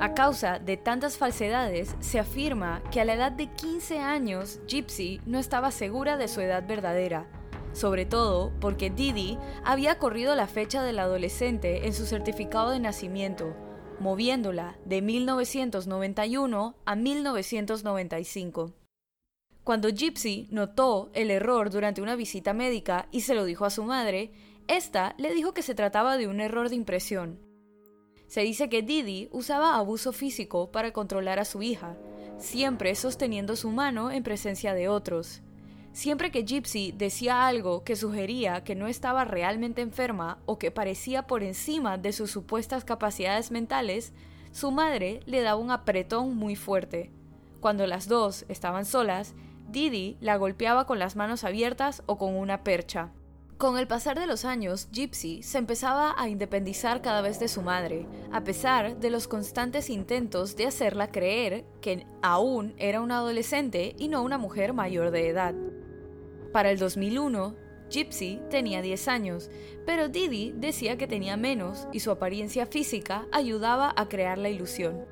A 0.00 0.12
causa 0.12 0.58
de 0.58 0.76
tantas 0.76 1.16
falsedades, 1.16 1.94
se 2.00 2.18
afirma 2.18 2.82
que 2.90 3.00
a 3.00 3.04
la 3.04 3.14
edad 3.14 3.32
de 3.32 3.46
15 3.46 4.00
años 4.00 4.60
Gypsy 4.66 5.20
no 5.24 5.38
estaba 5.38 5.70
segura 5.70 6.16
de 6.16 6.28
su 6.28 6.40
edad 6.40 6.66
verdadera, 6.66 7.26
sobre 7.72 8.04
todo 8.04 8.52
porque 8.60 8.90
Didi 8.90 9.38
había 9.64 9.98
corrido 9.98 10.34
la 10.34 10.46
fecha 10.46 10.82
del 10.82 10.98
adolescente 10.98 11.86
en 11.86 11.94
su 11.94 12.06
certificado 12.06 12.70
de 12.70 12.80
nacimiento, 12.80 13.54
moviéndola 14.00 14.76
de 14.84 15.00
1991 15.00 16.74
a 16.84 16.96
1995. 16.96 18.72
Cuando 19.62 19.88
Gypsy 19.88 20.48
notó 20.50 21.10
el 21.14 21.30
error 21.30 21.70
durante 21.70 22.02
una 22.02 22.16
visita 22.16 22.52
médica 22.52 23.08
y 23.10 23.22
se 23.22 23.34
lo 23.34 23.44
dijo 23.44 23.64
a 23.64 23.70
su 23.70 23.84
madre, 23.84 24.32
esta 24.66 25.14
le 25.18 25.32
dijo 25.32 25.54
que 25.54 25.62
se 25.62 25.74
trataba 25.74 26.16
de 26.16 26.26
un 26.26 26.40
error 26.40 26.68
de 26.68 26.76
impresión. 26.76 27.53
Se 28.34 28.40
dice 28.40 28.68
que 28.68 28.82
Didi 28.82 29.28
usaba 29.30 29.76
abuso 29.76 30.12
físico 30.12 30.72
para 30.72 30.92
controlar 30.92 31.38
a 31.38 31.44
su 31.44 31.62
hija, 31.62 31.94
siempre 32.36 32.96
sosteniendo 32.96 33.54
su 33.54 33.70
mano 33.70 34.10
en 34.10 34.24
presencia 34.24 34.74
de 34.74 34.88
otros. 34.88 35.40
Siempre 35.92 36.32
que 36.32 36.42
Gypsy 36.42 36.90
decía 36.90 37.46
algo 37.46 37.84
que 37.84 37.94
sugería 37.94 38.64
que 38.64 38.74
no 38.74 38.88
estaba 38.88 39.24
realmente 39.24 39.82
enferma 39.82 40.38
o 40.46 40.58
que 40.58 40.72
parecía 40.72 41.28
por 41.28 41.44
encima 41.44 41.96
de 41.96 42.12
sus 42.12 42.32
supuestas 42.32 42.84
capacidades 42.84 43.52
mentales, 43.52 44.12
su 44.50 44.72
madre 44.72 45.20
le 45.26 45.40
daba 45.40 45.60
un 45.60 45.70
apretón 45.70 46.34
muy 46.34 46.56
fuerte. 46.56 47.12
Cuando 47.60 47.86
las 47.86 48.08
dos 48.08 48.46
estaban 48.48 48.84
solas, 48.84 49.36
Didi 49.68 50.16
la 50.18 50.38
golpeaba 50.38 50.88
con 50.88 50.98
las 50.98 51.14
manos 51.14 51.44
abiertas 51.44 52.02
o 52.06 52.18
con 52.18 52.34
una 52.34 52.64
percha. 52.64 53.12
Con 53.58 53.78
el 53.78 53.86
pasar 53.86 54.18
de 54.18 54.26
los 54.26 54.44
años, 54.44 54.88
Gypsy 54.90 55.44
se 55.44 55.58
empezaba 55.58 56.14
a 56.18 56.28
independizar 56.28 57.02
cada 57.02 57.22
vez 57.22 57.38
de 57.38 57.46
su 57.46 57.62
madre, 57.62 58.06
a 58.32 58.42
pesar 58.42 58.98
de 58.98 59.10
los 59.10 59.28
constantes 59.28 59.90
intentos 59.90 60.56
de 60.56 60.66
hacerla 60.66 61.12
creer 61.12 61.64
que 61.80 62.04
aún 62.20 62.74
era 62.78 63.00
una 63.00 63.18
adolescente 63.18 63.94
y 63.96 64.08
no 64.08 64.22
una 64.22 64.38
mujer 64.38 64.72
mayor 64.72 65.12
de 65.12 65.28
edad. 65.28 65.54
Para 66.52 66.72
el 66.72 66.78
2001, 66.78 67.54
Gypsy 67.90 68.40
tenía 68.50 68.82
10 68.82 69.06
años, 69.06 69.50
pero 69.86 70.08
Didi 70.08 70.52
decía 70.56 70.98
que 70.98 71.06
tenía 71.06 71.36
menos 71.36 71.86
y 71.92 72.00
su 72.00 72.10
apariencia 72.10 72.66
física 72.66 73.28
ayudaba 73.30 73.92
a 73.96 74.08
crear 74.08 74.36
la 74.36 74.48
ilusión. 74.48 75.04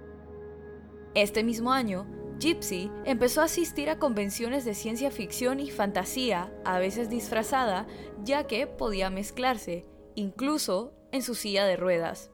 Este 1.15 1.45
mismo 1.45 1.73
año, 1.73 2.07
Gypsy 2.43 2.91
empezó 3.05 3.41
a 3.41 3.45
asistir 3.45 3.89
a 3.89 4.01
convenciones 4.01 4.65
de 4.65 4.75
ciencia 4.75 5.13
ficción 5.13 5.61
y 5.61 5.71
fantasía, 5.71 6.53
a 6.65 6.81
veces 6.81 7.09
disfrazada, 7.09 7.87
ya 8.25 8.49
que 8.49 8.67
podía 8.67 9.11
mezclarse, 9.11 9.87
incluso 10.17 10.93
en 11.13 11.23
su 11.23 11.37
silla 11.37 11.65
de 11.67 11.77
ruedas. 11.77 12.33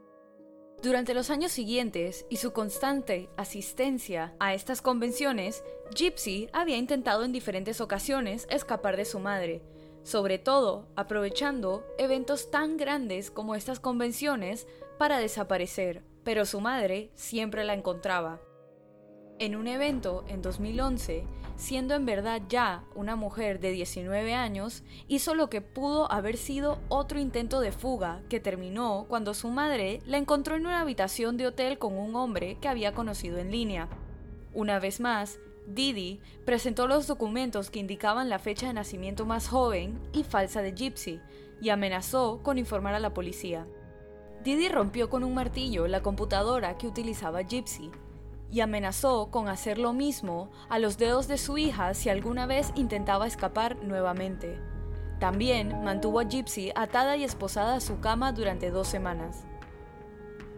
Durante 0.81 1.13
los 1.13 1.29
años 1.29 1.51
siguientes 1.51 2.25
y 2.27 2.37
su 2.37 2.53
constante 2.53 3.29
asistencia 3.37 4.33
a 4.39 4.55
estas 4.55 4.81
convenciones, 4.81 5.63
Gypsy 5.93 6.49
había 6.53 6.77
intentado 6.77 7.23
en 7.23 7.31
diferentes 7.31 7.79
ocasiones 7.79 8.47
escapar 8.49 8.97
de 8.97 9.05
su 9.05 9.19
madre, 9.19 9.61
sobre 10.01 10.39
todo 10.39 10.87
aprovechando 10.95 11.85
eventos 11.99 12.49
tan 12.49 12.77
grandes 12.77 13.29
como 13.29 13.53
estas 13.53 13.79
convenciones 13.79 14.65
para 14.97 15.19
desaparecer, 15.19 16.01
pero 16.23 16.47
su 16.47 16.61
madre 16.61 17.11
siempre 17.13 17.63
la 17.63 17.75
encontraba. 17.75 18.41
En 19.39 19.55
un 19.55 19.67
evento 19.67 20.25
en 20.27 20.41
2011, 20.41 21.23
siendo 21.55 21.95
en 21.95 22.05
verdad 22.05 22.41
ya 22.49 22.83
una 22.93 23.15
mujer 23.15 23.61
de 23.61 23.71
19 23.71 24.33
años, 24.33 24.83
hizo 25.07 25.33
lo 25.33 25.49
que 25.49 25.61
pudo 25.61 26.11
haber 26.11 26.35
sido 26.35 26.77
otro 26.89 27.21
intento 27.21 27.61
de 27.61 27.71
fuga 27.71 28.21
que 28.27 28.41
terminó 28.41 29.05
cuando 29.07 29.33
su 29.33 29.47
madre 29.47 30.01
la 30.05 30.17
encontró 30.17 30.57
en 30.57 30.65
una 30.65 30.81
habitación 30.81 31.37
de 31.37 31.47
hotel 31.47 31.77
con 31.77 31.97
un 31.97 32.17
hombre 32.17 32.57
que 32.59 32.67
había 32.67 32.93
conocido 32.93 33.37
en 33.37 33.49
línea. 33.49 33.87
Una 34.53 34.77
vez 34.77 34.99
más, 34.99 35.39
Didi 35.65 36.19
presentó 36.45 36.85
los 36.85 37.07
documentos 37.07 37.71
que 37.71 37.79
indicaban 37.79 38.27
la 38.27 38.39
fecha 38.39 38.67
de 38.67 38.73
nacimiento 38.73 39.25
más 39.25 39.47
joven 39.47 40.01
y 40.11 40.25
falsa 40.25 40.61
de 40.61 40.73
Gypsy 40.73 41.21
y 41.61 41.69
amenazó 41.69 42.41
con 42.43 42.57
informar 42.57 42.93
a 42.93 42.99
la 42.99 43.13
policía. 43.13 43.65
Didi 44.43 44.67
rompió 44.67 45.09
con 45.09 45.23
un 45.23 45.33
martillo 45.33 45.87
la 45.87 46.01
computadora 46.01 46.77
que 46.77 46.87
utilizaba 46.87 47.43
Gypsy 47.43 47.89
y 48.51 48.61
amenazó 48.61 49.29
con 49.31 49.47
hacer 49.47 49.77
lo 49.77 49.93
mismo 49.93 50.49
a 50.69 50.79
los 50.79 50.97
dedos 50.97 51.27
de 51.27 51.37
su 51.37 51.57
hija 51.57 51.93
si 51.93 52.09
alguna 52.09 52.45
vez 52.45 52.71
intentaba 52.75 53.27
escapar 53.27 53.77
nuevamente. 53.83 54.59
También 55.19 55.83
mantuvo 55.83 56.19
a 56.19 56.23
Gypsy 56.23 56.71
atada 56.75 57.17
y 57.17 57.23
esposada 57.23 57.75
a 57.75 57.81
su 57.81 57.99
cama 57.99 58.31
durante 58.31 58.71
dos 58.71 58.87
semanas. 58.87 59.45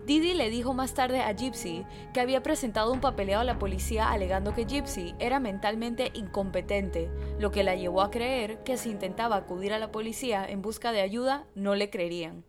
Didi 0.05 0.33
le 0.33 0.50
dijo 0.50 0.74
más 0.74 0.93
tarde 0.93 1.21
a 1.21 1.31
Gypsy 1.31 1.86
que 2.13 2.21
había 2.21 2.41
presentado 2.41 2.91
un 2.91 3.01
papeleo 3.01 3.39
a 3.39 3.43
la 3.43 3.60
policía 3.60 4.10
alegando 4.10 4.53
que 4.53 4.65
Gypsy 4.65 5.15
era 5.19 5.39
mentalmente 5.39 6.12
incompetente, 6.13 7.10
lo 7.39 7.51
que 7.51 7.63
la 7.63 7.75
llevó 7.75 8.01
a 8.01 8.12
creer 8.12 8.63
que 8.63 8.77
si 8.77 8.89
intentaba 8.89 9.36
acudir 9.36 9.74
a 9.74 9.79
la 9.79 9.91
policía 9.91 10.45
en 10.48 10.62
busca 10.62 10.91
de 10.91 11.01
ayuda 11.01 11.45
no 11.55 11.75
le 11.75 11.89
creerían. 11.89 12.43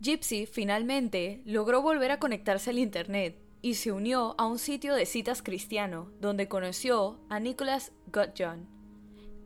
Gypsy 0.00 0.46
finalmente 0.46 1.42
logró 1.44 1.82
volver 1.82 2.10
a 2.10 2.18
conectarse 2.18 2.70
al 2.70 2.78
Internet 2.78 3.49
y 3.62 3.74
se 3.74 3.92
unió 3.92 4.34
a 4.38 4.46
un 4.46 4.58
sitio 4.58 4.94
de 4.94 5.06
citas 5.06 5.42
cristiano, 5.42 6.10
donde 6.20 6.48
conoció 6.48 7.20
a 7.28 7.40
Nicholas 7.40 7.92
Gutjohn. 8.06 8.68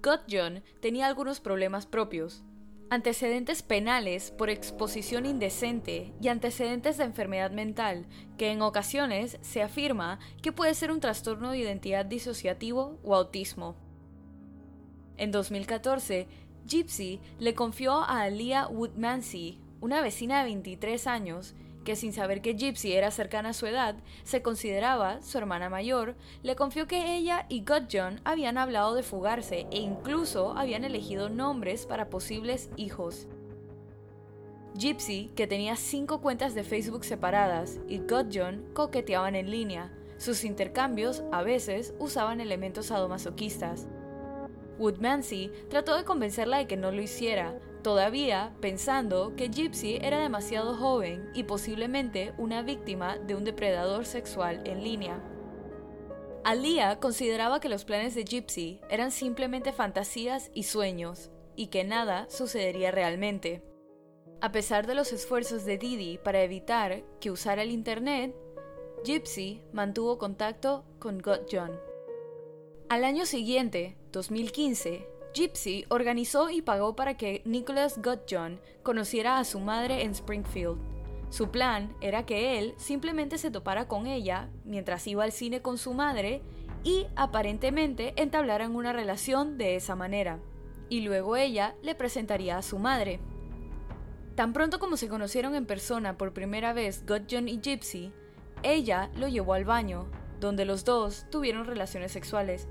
Gutjohn 0.03 0.63
tenía 0.81 1.07
algunos 1.07 1.41
problemas 1.41 1.87
propios. 1.87 2.45
antecedentes 2.91 3.63
penales 3.63 4.31
por 4.31 4.51
exposición 4.51 5.27
indecente 5.27 6.13
y 6.21 6.29
antecedentes 6.29 6.99
de 6.99 7.05
enfermedad 7.05 7.51
mental, 7.51 8.07
que 8.37 8.53
en 8.53 8.63
ocasiones 8.63 9.39
se 9.41 9.63
afirma 9.63 10.21
que 10.43 10.53
puede 10.53 10.75
ser 10.75 10.93
un 10.93 11.01
trastorno 11.01 11.51
de 11.51 11.59
identidad 11.59 12.05
disociativo 12.05 13.01
o 13.03 13.17
autismo. 13.17 13.75
En 15.17 15.33
2014, 15.33 16.29
Gypsy 16.67 17.21
le 17.39 17.55
confió 17.55 17.95
a 17.95 18.23
Alia 18.23 18.69
Woodmansey, 18.69 19.59
una 19.81 20.01
vecina 20.01 20.39
de 20.39 20.45
23 20.45 21.07
años, 21.07 21.55
que 21.85 21.97
sin 21.97 22.13
saber 22.13 22.41
que 22.41 22.55
Gypsy 22.55 22.95
era 22.95 23.11
cercana 23.11 23.51
a 23.51 23.53
su 23.53 23.67
edad, 23.67 23.97
se 24.25 24.43
consideraba 24.43 25.23
su 25.23 25.39
hermana 25.39 25.69
mayor, 25.69 26.17
le 26.43 26.57
confió 26.57 26.87
que 26.87 27.17
ella 27.17 27.47
y 27.49 27.65
John 27.93 28.21
habían 28.25 28.59
hablado 28.59 28.95
de 28.95 29.03
fugarse 29.03 29.67
e 29.71 29.79
incluso 29.79 30.57
habían 30.57 30.85
elegido 30.85 31.29
nombres 31.29 31.87
para 31.87 32.11
posibles 32.11 32.71
hijos. 32.77 33.29
Gypsy, 34.77 35.31
que 35.37 35.47
tenía 35.47 35.77
cinco 35.77 36.21
cuentas 36.21 36.55
de 36.55 36.65
Facebook 36.65 37.05
separadas, 37.05 37.79
y 37.89 38.03
John 38.09 38.65
coqueteaban 38.73 39.37
en 39.37 39.51
línea. 39.51 39.93
Sus 40.19 40.45
intercambios 40.45 41.23
a 41.31 41.43
veces 41.43 41.95
usaban 42.01 42.41
elementos 42.41 42.87
sadomasoquistas. 42.87 43.87
Woodmansey 44.79 45.53
trató 45.69 45.97
de 45.97 46.05
convencerla 46.05 46.59
de 46.59 46.67
que 46.67 46.77
no 46.77 46.91
lo 46.91 47.03
hiciera, 47.03 47.57
todavía 47.85 48.53
pensando 48.61 49.37
que 49.37 49.49
Gypsy 49.49 49.99
era 50.03 50.19
demasiado 50.19 50.75
joven 50.75 51.31
y 51.35 51.45
posiblemente 51.45 52.35
una 52.39 52.63
víctima 52.63 53.19
de 53.19 53.37
un 53.37 53.45
depredador 53.45 54.07
sexual 54.07 54.63
en 54.65 54.83
línea. 54.83 55.23
Alia 56.43 56.99
consideraba 56.99 57.61
que 57.61 57.69
los 57.69 57.85
planes 57.85 58.17
de 58.17 58.25
Gypsy 58.25 58.81
eran 58.91 59.13
simplemente 59.13 59.73
fantasías 59.73 60.51
y 60.53 60.65
sueños, 60.65 61.31
y 61.57 61.69
que 61.69 61.85
nada 61.85 62.27
sucedería 62.29 62.91
realmente. 62.91 63.63
A 64.41 64.51
pesar 64.51 64.87
de 64.87 64.95
los 64.95 65.13
esfuerzos 65.13 65.65
de 65.65 65.79
Didi 65.79 66.19
para 66.19 66.43
evitar 66.43 67.05
que 67.21 67.31
usara 67.31 67.63
el 67.63 67.71
Internet, 67.71 68.35
Gypsy 69.05 69.63
mantuvo 69.73 70.19
contacto 70.19 70.85
con 70.99 71.23
John. 71.51 71.79
Al 72.89 73.05
año 73.05 73.27
siguiente, 73.27 73.97
2015, 74.13 75.07
Gypsy 75.35 75.85
organizó 75.89 76.49
y 76.49 76.63
pagó 76.63 76.95
para 76.95 77.17
que 77.17 77.43
Nicholas 77.45 78.01
Gutjohn 78.01 78.61
conociera 78.85 79.39
a 79.39 79.45
su 79.45 79.59
madre 79.59 80.03
en 80.03 80.13
Springfield. 80.13 80.79
Su 81.29 81.51
plan 81.51 81.97
era 82.01 82.25
que 82.25 82.59
él 82.59 82.75
simplemente 82.77 83.39
se 83.39 83.51
topara 83.51 83.89
con 83.89 84.07
ella 84.07 84.49
mientras 84.65 85.05
iba 85.09 85.25
al 85.25 85.33
cine 85.33 85.61
con 85.61 85.77
su 85.77 85.93
madre 85.93 86.43
y 86.85 87.07
aparentemente 87.17 88.15
entablaran 88.17 88.77
una 88.77 88.93
relación 88.93 89.59
de 89.59 89.75
esa 89.75 89.97
manera. 89.97 90.39
Y 90.89 91.01
luego 91.01 91.37
ella 91.37 91.75
le 91.83 91.97
presentaría 91.97 92.57
a 92.57 92.63
su 92.63 92.79
madre. 92.79 93.19
Tan 94.37 94.53
pronto 94.53 94.79
como 94.79 94.97
se 94.97 95.09
conocieron 95.09 95.57
en 95.57 95.67
persona 95.67 96.17
por 96.17 96.33
primera 96.33 96.73
vez 96.73 97.05
Gutjohn 97.07 97.49
y 97.49 97.61
Gypsy, 97.61 98.13
ella 98.63 99.11
lo 99.17 99.27
llevó 99.27 99.55
al 99.55 99.65
baño, 99.65 100.07
donde 100.39 100.65
los 100.65 100.85
dos 100.85 101.27
tuvieron 101.31 101.67
relaciones 101.67 102.13
sexuales. 102.13 102.69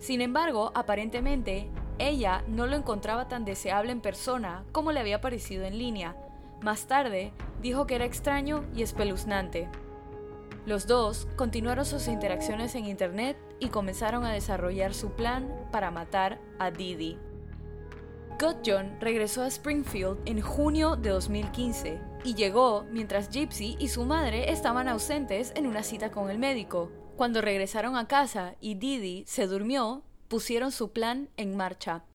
Sin 0.00 0.22
embargo, 0.22 0.72
aparentemente, 0.74 1.70
ella 1.98 2.42
no 2.48 2.66
lo 2.66 2.74
encontraba 2.74 3.28
tan 3.28 3.44
deseable 3.44 3.92
en 3.92 4.00
persona 4.00 4.64
como 4.72 4.90
le 4.90 5.00
había 5.00 5.20
parecido 5.20 5.64
en 5.64 5.78
línea. 5.78 6.16
Más 6.62 6.86
tarde, 6.86 7.32
dijo 7.60 7.86
que 7.86 7.94
era 7.94 8.06
extraño 8.06 8.64
y 8.74 8.82
espeluznante. 8.82 9.68
Los 10.66 10.86
dos 10.86 11.28
continuaron 11.36 11.84
sus 11.84 12.08
interacciones 12.08 12.74
en 12.74 12.86
Internet 12.86 13.36
y 13.60 13.68
comenzaron 13.68 14.24
a 14.24 14.32
desarrollar 14.32 14.94
su 14.94 15.10
plan 15.10 15.48
para 15.70 15.90
matar 15.90 16.40
a 16.58 16.70
Didi. 16.70 17.18
Gutjohn 18.38 18.98
regresó 19.00 19.42
a 19.42 19.48
Springfield 19.48 20.18
en 20.24 20.40
junio 20.40 20.96
de 20.96 21.10
2015 21.10 22.00
y 22.24 22.34
llegó 22.34 22.86
mientras 22.90 23.28
Gypsy 23.28 23.76
y 23.78 23.88
su 23.88 24.06
madre 24.06 24.50
estaban 24.50 24.88
ausentes 24.88 25.52
en 25.56 25.66
una 25.66 25.82
cita 25.82 26.10
con 26.10 26.30
el 26.30 26.38
médico. 26.38 26.90
Cuando 27.20 27.42
regresaron 27.42 27.96
a 27.96 28.08
casa 28.08 28.54
y 28.62 28.76
Didi 28.76 29.24
se 29.26 29.46
durmió, 29.46 30.04
pusieron 30.28 30.72
su 30.72 30.92
plan 30.92 31.28
en 31.36 31.54
marcha. 31.54 32.06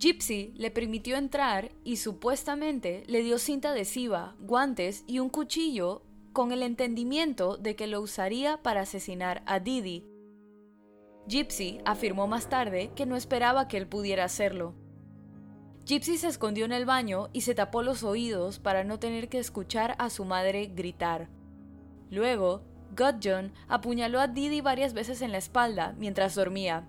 Gypsy 0.00 0.52
le 0.56 0.72
permitió 0.72 1.16
entrar 1.16 1.70
y 1.84 1.98
supuestamente 1.98 3.04
le 3.06 3.22
dio 3.22 3.38
cinta 3.38 3.70
adhesiva, 3.70 4.34
guantes 4.40 5.04
y 5.06 5.20
un 5.20 5.30
cuchillo 5.30 6.02
con 6.32 6.50
el 6.50 6.64
entendimiento 6.64 7.56
de 7.56 7.76
que 7.76 7.86
lo 7.86 8.00
usaría 8.00 8.60
para 8.60 8.80
asesinar 8.80 9.44
a 9.46 9.60
Didi. 9.60 10.04
Gypsy 11.28 11.78
afirmó 11.84 12.26
más 12.26 12.48
tarde 12.48 12.90
que 12.96 13.06
no 13.06 13.14
esperaba 13.14 13.68
que 13.68 13.76
él 13.76 13.86
pudiera 13.86 14.24
hacerlo. 14.24 14.74
Gypsy 15.84 16.18
se 16.18 16.26
escondió 16.26 16.64
en 16.64 16.72
el 16.72 16.84
baño 16.84 17.28
y 17.32 17.42
se 17.42 17.54
tapó 17.54 17.84
los 17.84 18.02
oídos 18.02 18.58
para 18.58 18.82
no 18.82 18.98
tener 18.98 19.28
que 19.28 19.38
escuchar 19.38 19.94
a 20.00 20.10
su 20.10 20.24
madre 20.24 20.66
gritar. 20.66 21.28
Luego, 22.10 22.64
Gudjon 22.98 23.52
apuñaló 23.68 24.18
a 24.18 24.26
Didi 24.26 24.60
varias 24.60 24.92
veces 24.92 25.22
en 25.22 25.30
la 25.30 25.38
espalda 25.38 25.94
mientras 25.98 26.34
dormía. 26.34 26.88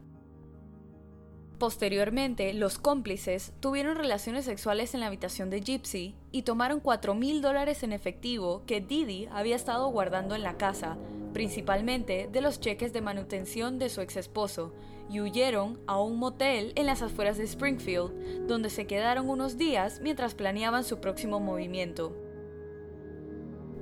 Posteriormente, 1.59 2.53
los 2.53 2.79
cómplices 2.79 3.53
tuvieron 3.59 3.97
relaciones 3.97 4.45
sexuales 4.45 4.93
en 4.93 5.01
la 5.01 5.07
habitación 5.07 5.49
de 5.49 5.61
Gypsy 5.61 6.15
y 6.31 6.43
tomaron 6.43 6.79
4 6.79 7.13
mil 7.13 7.41
dólares 7.41 7.83
en 7.83 7.91
efectivo 7.91 8.63
que 8.65 8.79
Didi 8.79 9.27
había 9.31 9.57
estado 9.57 9.89
guardando 9.89 10.35
en 10.35 10.43
la 10.43 10.57
casa, 10.57 10.97
principalmente 11.33 12.29
de 12.31 12.41
los 12.41 12.59
cheques 12.61 12.93
de 12.93 13.01
manutención 13.01 13.77
de 13.77 13.89
su 13.89 13.99
ex 14.01 14.15
esposo, 14.15 14.73
y 15.11 15.19
huyeron 15.19 15.79
a 15.85 15.99
un 15.99 16.17
motel 16.17 16.71
en 16.75 16.85
las 16.85 17.01
afueras 17.01 17.37
de 17.37 17.43
Springfield, 17.43 18.47
donde 18.47 18.69
se 18.69 18.87
quedaron 18.87 19.29
unos 19.29 19.57
días 19.57 19.99
mientras 20.01 20.35
planeaban 20.35 20.85
su 20.85 20.99
próximo 21.01 21.41
movimiento. 21.41 22.28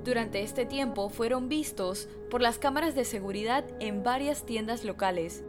Durante 0.08 0.40
este 0.40 0.64
tiempo 0.64 1.10
fueron 1.10 1.50
vistos 1.50 2.08
por 2.30 2.40
las 2.40 2.56
cámaras 2.56 2.94
de 2.94 3.04
seguridad 3.04 3.66
en 3.78 4.02
varias 4.02 4.46
tiendas 4.46 4.82
locales. 4.82 5.44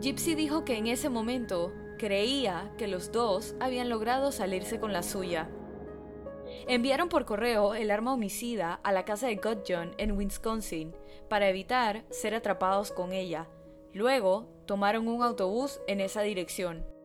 Gypsy 0.00 0.34
dijo 0.34 0.64
que 0.64 0.78
en 0.78 0.86
ese 0.86 1.10
momento 1.10 1.74
creía 1.98 2.72
que 2.78 2.88
los 2.88 3.12
dos 3.12 3.54
habían 3.60 3.90
logrado 3.90 4.32
salirse 4.32 4.80
con 4.80 4.94
la 4.94 5.02
suya. 5.02 5.50
Enviaron 6.66 7.10
por 7.10 7.26
correo 7.26 7.74
el 7.74 7.90
arma 7.90 8.14
homicida 8.14 8.80
a 8.82 8.92
la 8.92 9.04
casa 9.04 9.26
de 9.26 9.36
Gudjon 9.36 9.94
en 9.98 10.12
Wisconsin 10.12 10.94
para 11.28 11.50
evitar 11.50 12.06
ser 12.08 12.34
atrapados 12.34 12.92
con 12.92 13.12
ella. 13.12 13.46
Luego 13.92 14.48
tomaron 14.64 15.06
un 15.06 15.22
autobús 15.22 15.82
en 15.86 16.00
esa 16.00 16.22
dirección. 16.22 16.95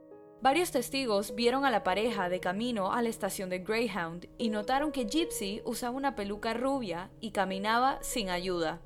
Varios 0.41 0.71
testigos 0.71 1.36
vieron 1.36 1.65
a 1.65 1.69
la 1.69 1.84
pareja 1.84 2.27
de 2.27 2.39
camino 2.39 2.91
a 2.91 3.04
la 3.04 3.10
estación 3.10 3.51
de 3.51 3.60
Greyhound 3.60 4.27
y 4.39 4.49
notaron 4.49 4.91
que 4.91 5.06
Gypsy 5.06 5.62
usaba 5.65 5.95
una 5.95 6.15
peluca 6.15 6.56
rubia 6.56 7.12
y 7.19 7.30
caminaba 7.30 7.99
sin 8.01 8.32
ayuda. 8.32 8.82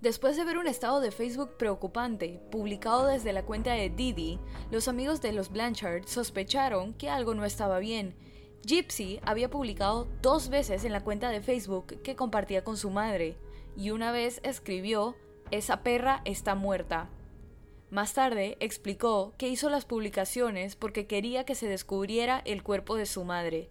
Después 0.00 0.36
de 0.36 0.42
ver 0.42 0.58
un 0.58 0.66
estado 0.66 1.00
de 1.00 1.12
Facebook 1.12 1.56
preocupante, 1.56 2.42
publicado 2.50 3.06
desde 3.06 3.32
la 3.32 3.44
cuenta 3.44 3.74
de 3.74 3.88
Didi, 3.88 4.40
los 4.72 4.88
amigos 4.88 5.20
de 5.20 5.32
los 5.32 5.48
Blanchard 5.48 6.08
sospecharon 6.08 6.94
que 6.94 7.08
algo 7.08 7.34
no 7.34 7.44
estaba 7.44 7.78
bien. 7.78 8.16
Gypsy 8.66 9.20
había 9.24 9.48
publicado 9.48 10.08
dos 10.22 10.48
veces 10.48 10.84
en 10.84 10.90
la 10.90 11.04
cuenta 11.04 11.30
de 11.30 11.40
Facebook 11.40 12.02
que 12.02 12.16
compartía 12.16 12.64
con 12.64 12.76
su 12.76 12.90
madre, 12.90 13.36
y 13.76 13.90
una 13.90 14.10
vez 14.10 14.40
escribió, 14.42 15.14
Esa 15.52 15.84
perra 15.84 16.20
está 16.24 16.56
muerta. 16.56 17.08
Más 17.92 18.14
tarde 18.14 18.56
explicó 18.60 19.34
que 19.36 19.48
hizo 19.48 19.68
las 19.68 19.84
publicaciones 19.84 20.76
porque 20.76 21.06
quería 21.06 21.44
que 21.44 21.54
se 21.54 21.68
descubriera 21.68 22.40
el 22.46 22.62
cuerpo 22.62 22.96
de 22.96 23.04
su 23.04 23.22
madre. 23.22 23.70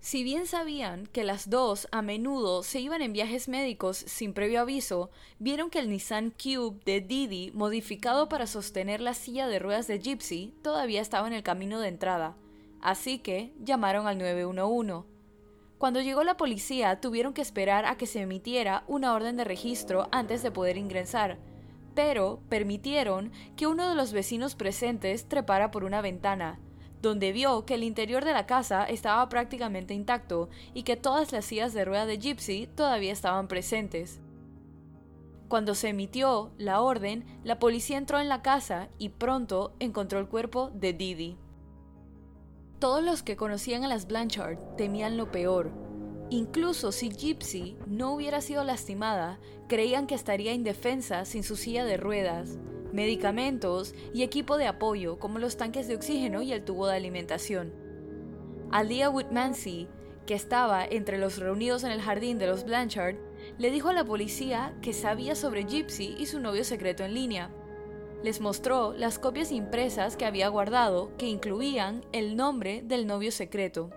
Si 0.00 0.24
bien 0.24 0.48
sabían 0.48 1.06
que 1.06 1.22
las 1.22 1.48
dos 1.48 1.86
a 1.92 2.02
menudo 2.02 2.64
se 2.64 2.80
iban 2.80 3.02
en 3.02 3.12
viajes 3.12 3.46
médicos 3.46 3.98
sin 3.98 4.32
previo 4.32 4.62
aviso, 4.62 5.10
vieron 5.38 5.70
que 5.70 5.78
el 5.78 5.88
Nissan 5.88 6.30
Cube 6.32 6.80
de 6.84 7.00
Didi, 7.00 7.52
modificado 7.54 8.28
para 8.28 8.48
sostener 8.48 9.00
la 9.00 9.14
silla 9.14 9.46
de 9.46 9.60
ruedas 9.60 9.86
de 9.86 10.00
Gypsy, 10.00 10.52
todavía 10.64 11.02
estaba 11.02 11.28
en 11.28 11.34
el 11.34 11.44
camino 11.44 11.78
de 11.78 11.86
entrada. 11.86 12.36
Así 12.80 13.20
que 13.20 13.54
llamaron 13.60 14.08
al 14.08 14.18
911. 14.18 15.06
Cuando 15.78 16.00
llegó 16.00 16.24
la 16.24 16.36
policía, 16.36 17.00
tuvieron 17.00 17.32
que 17.32 17.42
esperar 17.42 17.86
a 17.86 17.96
que 17.96 18.08
se 18.08 18.22
emitiera 18.22 18.82
una 18.88 19.14
orden 19.14 19.36
de 19.36 19.44
registro 19.44 20.08
antes 20.10 20.42
de 20.42 20.50
poder 20.50 20.78
ingresar 20.78 21.38
pero 21.96 22.40
permitieron 22.50 23.32
que 23.56 23.66
uno 23.66 23.88
de 23.88 23.96
los 23.96 24.12
vecinos 24.12 24.54
presentes 24.54 25.26
trepara 25.26 25.70
por 25.72 25.82
una 25.82 26.02
ventana, 26.02 26.60
donde 27.00 27.32
vio 27.32 27.64
que 27.64 27.74
el 27.74 27.82
interior 27.82 28.24
de 28.24 28.34
la 28.34 28.46
casa 28.46 28.84
estaba 28.84 29.28
prácticamente 29.30 29.94
intacto 29.94 30.50
y 30.74 30.82
que 30.82 30.96
todas 30.96 31.32
las 31.32 31.46
sillas 31.46 31.72
de 31.72 31.86
rueda 31.86 32.04
de 32.04 32.18
Gypsy 32.18 32.68
todavía 32.76 33.12
estaban 33.12 33.48
presentes. 33.48 34.20
Cuando 35.48 35.74
se 35.74 35.88
emitió 35.88 36.50
la 36.58 36.82
orden, 36.82 37.24
la 37.44 37.58
policía 37.58 37.96
entró 37.96 38.20
en 38.20 38.28
la 38.28 38.42
casa 38.42 38.88
y 38.98 39.08
pronto 39.08 39.74
encontró 39.80 40.18
el 40.18 40.28
cuerpo 40.28 40.70
de 40.74 40.92
Didi. 40.92 41.38
Todos 42.78 43.02
los 43.02 43.22
que 43.22 43.36
conocían 43.36 43.84
a 43.84 43.88
las 43.88 44.06
Blanchard 44.06 44.58
temían 44.76 45.16
lo 45.16 45.30
peor, 45.30 45.72
Incluso 46.28 46.90
si 46.90 47.10
Gypsy 47.10 47.76
no 47.86 48.12
hubiera 48.12 48.40
sido 48.40 48.64
lastimada, 48.64 49.38
creían 49.68 50.06
que 50.06 50.16
estaría 50.16 50.52
indefensa 50.52 51.24
sin 51.24 51.44
su 51.44 51.56
silla 51.56 51.84
de 51.84 51.96
ruedas, 51.96 52.58
medicamentos 52.92 53.94
y 54.12 54.22
equipo 54.22 54.56
de 54.56 54.66
apoyo 54.66 55.18
como 55.18 55.38
los 55.38 55.56
tanques 55.56 55.86
de 55.86 55.94
oxígeno 55.94 56.42
y 56.42 56.52
el 56.52 56.64
tubo 56.64 56.88
de 56.88 56.96
alimentación. 56.96 57.72
Alia 58.72 59.08
Whitmansey, 59.08 59.88
que 60.26 60.34
estaba 60.34 60.84
entre 60.84 61.18
los 61.18 61.38
reunidos 61.38 61.84
en 61.84 61.92
el 61.92 62.00
jardín 62.00 62.38
de 62.38 62.48
los 62.48 62.64
Blanchard, 62.64 63.16
le 63.58 63.70
dijo 63.70 63.90
a 63.90 63.92
la 63.92 64.04
policía 64.04 64.76
que 64.82 64.92
sabía 64.92 65.36
sobre 65.36 65.64
Gypsy 65.64 66.16
y 66.18 66.26
su 66.26 66.40
novio 66.40 66.64
secreto 66.64 67.04
en 67.04 67.14
línea. 67.14 67.50
Les 68.24 68.40
mostró 68.40 68.92
las 68.94 69.20
copias 69.20 69.52
impresas 69.52 70.16
que 70.16 70.24
había 70.24 70.48
guardado 70.48 71.16
que 71.16 71.28
incluían 71.28 72.04
el 72.10 72.34
nombre 72.34 72.82
del 72.82 73.06
novio 73.06 73.30
secreto. 73.30 73.90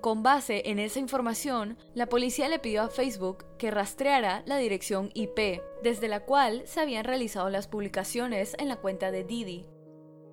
Con 0.00 0.22
base 0.22 0.62
en 0.64 0.78
esa 0.78 0.98
información, 0.98 1.76
la 1.94 2.08
policía 2.08 2.48
le 2.48 2.58
pidió 2.58 2.82
a 2.82 2.88
Facebook 2.88 3.44
que 3.58 3.70
rastreara 3.70 4.42
la 4.46 4.56
dirección 4.56 5.10
IP, 5.12 5.60
desde 5.82 6.08
la 6.08 6.20
cual 6.20 6.62
se 6.64 6.80
habían 6.80 7.04
realizado 7.04 7.50
las 7.50 7.68
publicaciones 7.68 8.56
en 8.58 8.68
la 8.68 8.76
cuenta 8.76 9.10
de 9.10 9.24
Didi. 9.24 9.66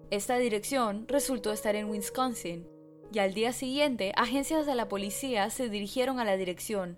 Esta 0.09 0.37
dirección 0.37 1.05
resultó 1.09 1.51
estar 1.51 1.75
en 1.75 1.89
Wisconsin, 1.89 2.65
y 3.11 3.19
al 3.19 3.33
día 3.33 3.51
siguiente 3.51 4.13
agencias 4.15 4.65
de 4.65 4.75
la 4.75 4.87
policía 4.87 5.49
se 5.49 5.67
dirigieron 5.67 6.19
a 6.19 6.23
la 6.23 6.37
dirección. 6.37 6.97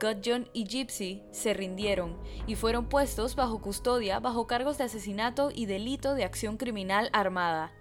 Gudjon 0.00 0.48
y 0.52 0.66
Gypsy 0.66 1.24
se 1.32 1.52
rindieron 1.52 2.16
y 2.46 2.54
fueron 2.54 2.88
puestos 2.88 3.34
bajo 3.34 3.60
custodia 3.60 4.20
bajo 4.20 4.46
cargos 4.46 4.78
de 4.78 4.84
asesinato 4.84 5.50
y 5.52 5.66
delito 5.66 6.14
de 6.14 6.24
acción 6.24 6.56
criminal 6.58 7.08
armada. 7.12 7.72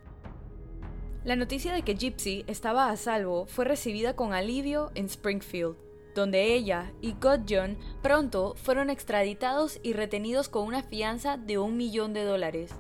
La 1.23 1.35
noticia 1.35 1.71
de 1.71 1.83
que 1.83 1.93
Gypsy 1.93 2.43
estaba 2.47 2.89
a 2.89 2.97
salvo 2.97 3.45
fue 3.45 3.63
recibida 3.63 4.15
con 4.15 4.33
alivio 4.33 4.89
en 4.95 5.05
Springfield, 5.05 5.75
donde 6.15 6.55
ella 6.55 6.93
y 6.99 7.13
Gudjon 7.13 7.77
pronto 8.01 8.55
fueron 8.55 8.89
extraditados 8.89 9.79
y 9.83 9.93
retenidos 9.93 10.49
con 10.49 10.65
una 10.65 10.81
fianza 10.81 11.37
de 11.37 11.59
un 11.59 11.77
millón 11.77 12.13
de 12.13 12.23
dólares. 12.23 12.71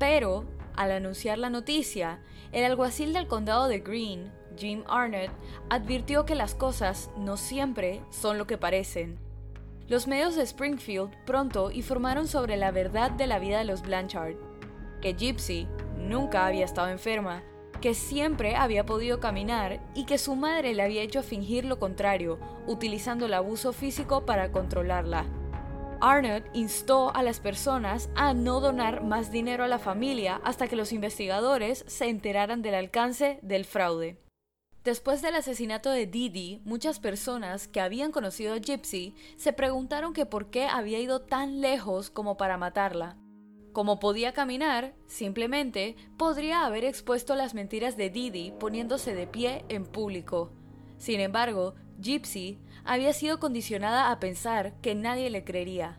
Pero, 0.00 0.46
al 0.74 0.90
anunciar 0.90 1.38
la 1.38 1.48
noticia, 1.48 2.20
el 2.50 2.64
alguacil 2.64 3.12
del 3.12 3.28
condado 3.28 3.68
de 3.68 3.78
Greene, 3.78 4.32
Jim 4.56 4.82
Arnott, 4.88 5.30
advirtió 5.70 6.24
que 6.24 6.34
las 6.34 6.56
cosas 6.56 7.08
no 7.16 7.36
siempre 7.36 8.02
son 8.10 8.36
lo 8.36 8.48
que 8.48 8.58
parecen. 8.58 9.16
Los 9.86 10.08
medios 10.08 10.34
de 10.34 10.42
Springfield 10.42 11.12
pronto 11.24 11.70
informaron 11.70 12.26
sobre 12.26 12.56
la 12.56 12.72
verdad 12.72 13.12
de 13.12 13.28
la 13.28 13.38
vida 13.38 13.58
de 13.58 13.64
los 13.64 13.82
Blanchard, 13.82 14.34
que 15.00 15.14
Gypsy 15.14 15.68
nunca 16.08 16.46
había 16.46 16.64
estado 16.64 16.88
enferma, 16.88 17.42
que 17.80 17.94
siempre 17.94 18.56
había 18.56 18.86
podido 18.86 19.20
caminar 19.20 19.80
y 19.94 20.06
que 20.06 20.18
su 20.18 20.36
madre 20.36 20.74
le 20.74 20.82
había 20.82 21.02
hecho 21.02 21.22
fingir 21.22 21.64
lo 21.64 21.78
contrario, 21.78 22.38
utilizando 22.66 23.26
el 23.26 23.34
abuso 23.34 23.72
físico 23.72 24.24
para 24.24 24.52
controlarla. 24.52 25.26
Arnott 26.00 26.44
instó 26.52 27.14
a 27.14 27.22
las 27.22 27.40
personas 27.40 28.10
a 28.14 28.34
no 28.34 28.60
donar 28.60 29.02
más 29.02 29.30
dinero 29.30 29.64
a 29.64 29.68
la 29.68 29.78
familia 29.78 30.40
hasta 30.44 30.68
que 30.68 30.76
los 30.76 30.92
investigadores 30.92 31.84
se 31.86 32.08
enteraran 32.08 32.62
del 32.62 32.74
alcance 32.74 33.38
del 33.42 33.64
fraude. 33.64 34.18
Después 34.84 35.22
del 35.22 35.34
asesinato 35.34 35.90
de 35.90 36.06
Didi, 36.06 36.60
muchas 36.64 37.00
personas 37.00 37.68
que 37.68 37.80
habían 37.80 38.12
conocido 38.12 38.52
a 38.52 38.58
Gypsy 38.58 39.14
se 39.36 39.54
preguntaron 39.54 40.12
que 40.12 40.26
por 40.26 40.50
qué 40.50 40.66
había 40.66 41.00
ido 41.00 41.22
tan 41.22 41.62
lejos 41.62 42.10
como 42.10 42.36
para 42.36 42.58
matarla. 42.58 43.16
Como 43.74 43.98
podía 43.98 44.32
caminar, 44.32 44.94
simplemente 45.08 45.96
podría 46.16 46.64
haber 46.64 46.84
expuesto 46.84 47.34
las 47.34 47.54
mentiras 47.54 47.96
de 47.96 48.08
Didi 48.08 48.52
poniéndose 48.52 49.16
de 49.16 49.26
pie 49.26 49.64
en 49.68 49.84
público. 49.84 50.52
Sin 50.96 51.18
embargo, 51.18 51.74
Gypsy 52.00 52.60
había 52.84 53.12
sido 53.12 53.40
condicionada 53.40 54.12
a 54.12 54.20
pensar 54.20 54.80
que 54.80 54.94
nadie 54.94 55.28
le 55.28 55.42
creería. 55.42 55.98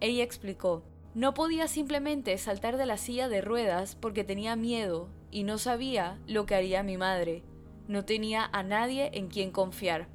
Ella 0.00 0.22
explicó, 0.22 0.84
no 1.14 1.32
podía 1.32 1.66
simplemente 1.66 2.36
saltar 2.36 2.76
de 2.76 2.84
la 2.84 2.98
silla 2.98 3.30
de 3.30 3.40
ruedas 3.40 3.94
porque 3.94 4.22
tenía 4.22 4.54
miedo 4.54 5.08
y 5.30 5.44
no 5.44 5.56
sabía 5.56 6.20
lo 6.26 6.44
que 6.44 6.56
haría 6.56 6.82
mi 6.82 6.98
madre. 6.98 7.42
No 7.88 8.04
tenía 8.04 8.50
a 8.52 8.62
nadie 8.62 9.08
en 9.14 9.28
quien 9.28 9.50
confiar. 9.50 10.08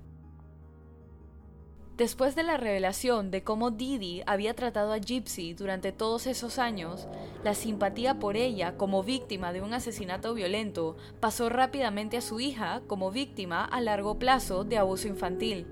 Después 1.99 2.33
de 2.33 2.43
la 2.43 2.55
revelación 2.55 3.29
de 3.29 3.43
cómo 3.43 3.71
Didi 3.71 4.23
había 4.25 4.53
tratado 4.53 4.93
a 4.93 4.99
Gypsy 4.99 5.53
durante 5.53 5.91
todos 5.91 6.27
esos 6.27 6.57
años, 6.57 7.09
la 7.43 7.53
simpatía 7.53 8.19
por 8.19 8.37
ella 8.37 8.77
como 8.77 9.03
víctima 9.03 9.51
de 9.51 9.59
un 9.59 9.73
asesinato 9.73 10.33
violento 10.33 10.95
pasó 11.19 11.49
rápidamente 11.49 12.15
a 12.15 12.21
su 12.21 12.39
hija 12.39 12.81
como 12.87 13.11
víctima 13.11 13.65
a 13.65 13.81
largo 13.81 14.17
plazo 14.17 14.63
de 14.63 14.77
abuso 14.77 15.09
infantil. 15.09 15.67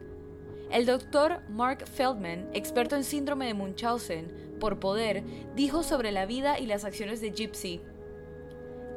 El 0.70 0.86
doctor 0.86 1.44
Mark 1.48 1.88
Feldman, 1.88 2.50
experto 2.54 2.98
en 2.98 3.06
síndrome 3.06 3.46
de 3.46 3.54
Munchausen 3.54 4.58
por 4.60 4.82
poder, 4.82 5.24
dijo 5.56 5.82
sobre 5.82 6.12
la 6.12 6.26
vida 6.26 6.60
y 6.60 6.66
las 6.66 6.84
acciones 6.84 7.22
de 7.22 7.32
Gypsy. 7.32 7.80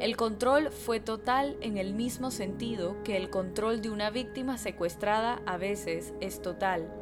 El 0.01 0.17
control 0.17 0.73
fue 0.73 0.99
total 0.99 1.57
en 1.61 1.79
el 1.79 1.95
mismo 1.95 2.33
sentido 2.33 3.01
que 3.05 3.17
el 3.17 3.31
control 3.31 3.83
de 3.83 3.91
una 3.91 4.11
víctima 4.11 4.59
secuestrada 4.59 5.41
a 5.47 5.59
veces 5.59 6.13
es 6.21 6.43
total. 6.43 7.00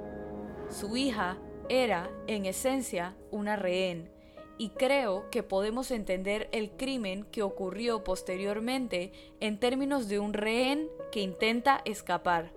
Su 0.70 0.96
hija 0.96 1.38
era, 1.68 2.11
en 2.26 2.44
esencia, 2.44 3.16
una 3.31 3.57
rehén, 3.57 4.11
y 4.59 4.70
creo 4.70 5.31
que 5.31 5.42
podemos 5.42 5.90
entender 5.90 6.48
el 6.52 6.70
crimen 6.72 7.24
que 7.24 7.42
ocurrió 7.42 8.04
posteriormente 8.04 9.12
en 9.40 9.59
términos 9.59 10.09
de 10.09 10.18
un 10.18 10.35
rehén 10.35 10.88
que 11.11 11.20
intenta 11.20 11.81
escapar. 11.85 12.52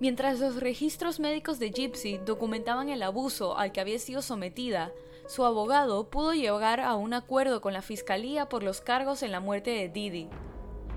Mientras 0.00 0.38
los 0.38 0.60
registros 0.60 1.18
médicos 1.18 1.58
de 1.58 1.70
Gypsy 1.70 2.18
documentaban 2.18 2.88
el 2.88 3.02
abuso 3.02 3.58
al 3.58 3.72
que 3.72 3.80
había 3.80 3.98
sido 3.98 4.22
sometida, 4.22 4.92
su 5.26 5.44
abogado 5.44 6.08
pudo 6.08 6.34
llegar 6.34 6.78
a 6.80 6.94
un 6.94 7.14
acuerdo 7.14 7.60
con 7.60 7.72
la 7.72 7.82
fiscalía 7.82 8.48
por 8.48 8.62
los 8.62 8.80
cargos 8.80 9.24
en 9.24 9.32
la 9.32 9.40
muerte 9.40 9.70
de 9.70 9.88
Didi. 9.88 10.28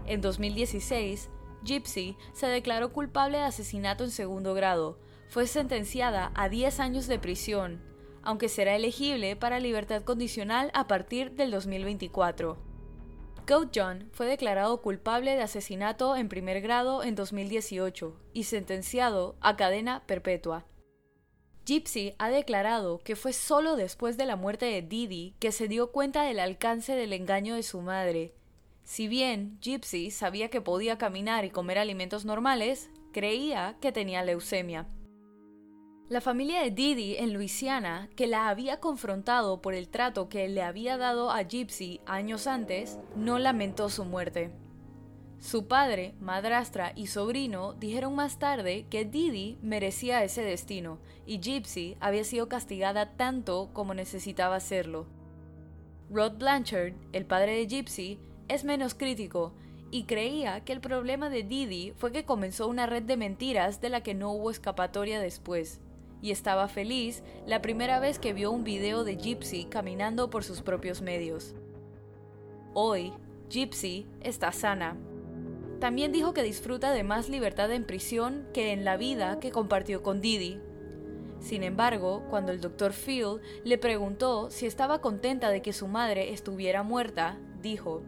En 0.05 0.21
2016, 0.21 1.31
Gypsy 1.63 2.17
se 2.33 2.47
declaró 2.47 2.91
culpable 2.91 3.37
de 3.37 3.43
asesinato 3.43 4.03
en 4.03 4.11
segundo 4.11 4.53
grado. 4.53 4.97
Fue 5.29 5.47
sentenciada 5.47 6.31
a 6.35 6.49
10 6.49 6.79
años 6.79 7.07
de 7.07 7.19
prisión, 7.19 7.81
aunque 8.23 8.49
será 8.49 8.75
elegible 8.75 9.35
para 9.35 9.59
libertad 9.59 10.03
condicional 10.03 10.71
a 10.73 10.87
partir 10.87 11.31
del 11.31 11.51
2024. 11.51 12.57
Goat 13.47 13.71
John 13.75 14.09
fue 14.11 14.27
declarado 14.27 14.81
culpable 14.81 15.35
de 15.35 15.41
asesinato 15.41 16.15
en 16.15 16.29
primer 16.29 16.61
grado 16.61 17.03
en 17.03 17.15
2018 17.15 18.15
y 18.33 18.43
sentenciado 18.43 19.35
a 19.41 19.55
cadena 19.55 20.03
perpetua. 20.05 20.65
Gypsy 21.65 22.15
ha 22.17 22.29
declarado 22.29 22.99
que 22.99 23.15
fue 23.15 23.33
solo 23.33 23.75
después 23.75 24.17
de 24.17 24.25
la 24.25 24.35
muerte 24.35 24.65
de 24.65 24.81
Didi 24.81 25.35
que 25.39 25.51
se 25.51 25.67
dio 25.67 25.91
cuenta 25.91 26.23
del 26.23 26.39
alcance 26.39 26.95
del 26.95 27.13
engaño 27.13 27.55
de 27.55 27.63
su 27.63 27.81
madre 27.81 28.33
si 28.83 29.07
bien 29.07 29.57
Gypsy 29.61 30.11
sabía 30.11 30.49
que 30.49 30.61
podía 30.61 30.97
caminar 30.97 31.45
y 31.45 31.49
comer 31.49 31.77
alimentos 31.77 32.25
normales, 32.25 32.89
creía 33.11 33.77
que 33.81 33.91
tenía 33.91 34.23
leucemia. 34.23 34.87
La 36.09 36.19
familia 36.19 36.61
de 36.61 36.71
Didi 36.71 37.15
en 37.15 37.33
Luisiana, 37.33 38.09
que 38.17 38.27
la 38.27 38.49
había 38.49 38.81
confrontado 38.81 39.61
por 39.61 39.73
el 39.73 39.87
trato 39.87 40.27
que 40.27 40.49
le 40.49 40.61
había 40.61 40.97
dado 40.97 41.31
a 41.31 41.43
Gypsy 41.43 42.01
años 42.05 42.47
antes, 42.47 42.99
no 43.15 43.39
lamentó 43.39 43.89
su 43.89 44.03
muerte. 44.03 44.51
Su 45.39 45.67
padre, 45.67 46.13
madrastra 46.19 46.91
y 46.95 47.07
sobrino 47.07 47.73
dijeron 47.73 48.13
más 48.13 48.39
tarde 48.39 48.85
que 48.89 49.05
Didi 49.05 49.57
merecía 49.61 50.23
ese 50.23 50.43
destino 50.43 50.99
y 51.25 51.39
Gypsy 51.39 51.95
había 51.99 52.25
sido 52.25 52.49
castigada 52.49 53.15
tanto 53.15 53.69
como 53.73 53.93
necesitaba 53.93 54.59
serlo. 54.59 55.07
Rod 56.11 56.33
Blanchard, 56.33 56.93
el 57.13 57.25
padre 57.25 57.53
de 57.55 57.67
Gypsy, 57.67 58.19
es 58.51 58.65
menos 58.65 58.95
crítico 58.95 59.53
y 59.91 60.03
creía 60.03 60.61
que 60.65 60.73
el 60.73 60.81
problema 60.81 61.29
de 61.29 61.43
Didi 61.43 61.93
fue 61.95 62.11
que 62.11 62.25
comenzó 62.25 62.67
una 62.67 62.85
red 62.85 63.03
de 63.03 63.15
mentiras 63.15 63.79
de 63.79 63.89
la 63.89 64.01
que 64.01 64.13
no 64.13 64.31
hubo 64.31 64.51
escapatoria 64.51 65.21
después, 65.21 65.79
y 66.21 66.31
estaba 66.31 66.67
feliz 66.67 67.23
la 67.45 67.61
primera 67.61 67.99
vez 68.01 68.19
que 68.19 68.33
vio 68.33 68.51
un 68.51 68.65
video 68.65 69.05
de 69.05 69.15
Gypsy 69.15 69.65
caminando 69.65 70.29
por 70.29 70.43
sus 70.43 70.61
propios 70.61 71.01
medios. 71.01 71.55
Hoy, 72.73 73.13
Gypsy 73.49 74.05
está 74.21 74.51
sana. 74.51 74.97
También 75.79 76.11
dijo 76.11 76.33
que 76.33 76.43
disfruta 76.43 76.91
de 76.91 77.03
más 77.03 77.29
libertad 77.29 77.71
en 77.71 77.85
prisión 77.85 78.45
que 78.53 78.73
en 78.73 78.83
la 78.83 78.97
vida 78.97 79.39
que 79.39 79.51
compartió 79.51 80.03
con 80.03 80.19
Didi. 80.19 80.59
Sin 81.39 81.63
embargo, 81.63 82.23
cuando 82.29 82.51
el 82.51 82.59
Dr. 82.59 82.91
Phil 82.91 83.39
le 83.63 83.77
preguntó 83.77 84.51
si 84.51 84.65
estaba 84.65 84.99
contenta 84.99 85.49
de 85.49 85.61
que 85.61 85.73
su 85.73 85.87
madre 85.87 86.33
estuviera 86.33 86.83
muerta, 86.83 87.39
dijo, 87.61 88.03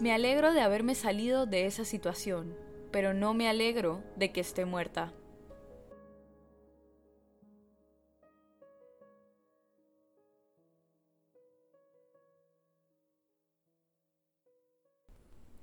me 0.00 0.12
alegro 0.12 0.52
de 0.52 0.60
haberme 0.60 0.94
salido 0.94 1.46
de 1.46 1.66
esa 1.66 1.84
situación, 1.84 2.54
pero 2.90 3.14
no 3.14 3.34
me 3.34 3.48
alegro 3.48 4.02
de 4.16 4.30
que 4.32 4.40
esté 4.40 4.64
muerta. 4.64 5.12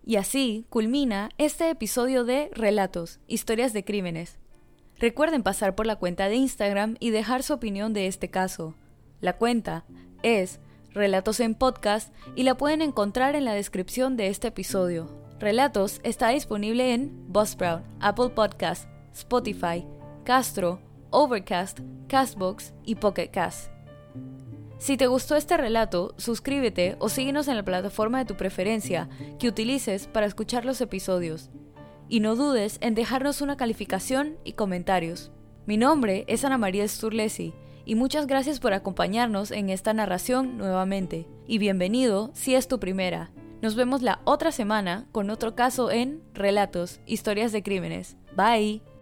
Y 0.05 0.17
así 0.17 0.65
culmina 0.69 1.29
este 1.37 1.69
episodio 1.69 2.25
de 2.25 2.49
Relatos, 2.53 3.21
Historias 3.27 3.71
de 3.71 3.85
Crímenes. 3.85 4.37
Recuerden 4.97 5.43
pasar 5.43 5.75
por 5.75 5.85
la 5.85 5.95
cuenta 5.95 6.27
de 6.27 6.35
Instagram 6.35 6.97
y 6.99 7.11
dejar 7.11 7.41
su 7.41 7.53
opinión 7.53 7.93
de 7.93 8.07
este 8.07 8.29
caso. 8.29 8.75
La 9.21 9.37
cuenta 9.37 9.85
es 10.21 10.59
Relatos 10.93 11.39
en 11.39 11.56
Podcast 11.56 12.13
y 12.36 12.43
la 12.43 12.56
pueden 12.56 12.84
encontrar 12.84 13.36
en 13.36 13.45
la 13.45 13.56
descripción 13.56 14.15
de 14.15 14.27
este 14.27 14.49
episodio. 14.49 15.10
Relatos 15.39 15.99
está 16.03 16.29
disponible 16.29 16.93
en 16.93 17.25
Buzzsprout, 17.29 17.82
Apple 17.99 18.29
Podcast, 18.29 18.88
Spotify, 19.12 19.88
Castro, 20.23 20.79
Overcast, 21.10 21.79
Castbox 22.08 22.73
y 22.86 22.93
Pocket 22.95 23.29
Cast. 23.29 23.71
Si 24.77 24.95
te 24.95 25.08
gustó 25.08 25.36
este 25.36 25.58
relato, 25.58 26.13
suscríbete 26.17 26.95
o 26.99 27.10
síguenos 27.10 27.47
en 27.47 27.56
la 27.56 27.65
plataforma 27.65 28.19
de 28.19 28.25
tu 28.25 28.38
preferencia 28.38 29.10
que 29.39 29.47
utilices 29.47 30.06
para 30.06 30.27
escuchar 30.27 30.63
los 30.63 30.79
episodios. 30.79 31.49
Y 32.08 32.19
no 32.19 32.36
dudes 32.36 32.77
en 32.82 32.93
dejarnos 32.93 33.41
una 33.41 33.58
calificación 33.58 34.38
y 34.43 34.53
comentarios. 34.53 35.32
Mi 35.65 35.77
nombre 35.77 36.23
es 36.27 36.45
Ana 36.45 36.60
María 36.60 36.88
Sturlesi 36.88 37.56
y 37.85 37.95
muchas 37.95 38.27
gracias 38.27 38.59
por 38.59 38.73
acompañarnos 38.73 39.51
en 39.51 39.69
esta 39.69 39.93
narración 39.93 40.57
nuevamente. 40.57 41.27
Y 41.47 41.57
bienvenido 41.57 42.31
si 42.33 42.55
es 42.55 42.67
tu 42.67 42.79
primera. 42.79 43.31
Nos 43.61 43.75
vemos 43.75 44.01
la 44.01 44.21
otra 44.25 44.51
semana 44.51 45.07
con 45.11 45.29
otro 45.29 45.55
caso 45.55 45.91
en 45.91 46.21
Relatos, 46.33 46.99
Historias 47.05 47.51
de 47.51 47.63
Crímenes. 47.63 48.17
Bye. 48.35 48.92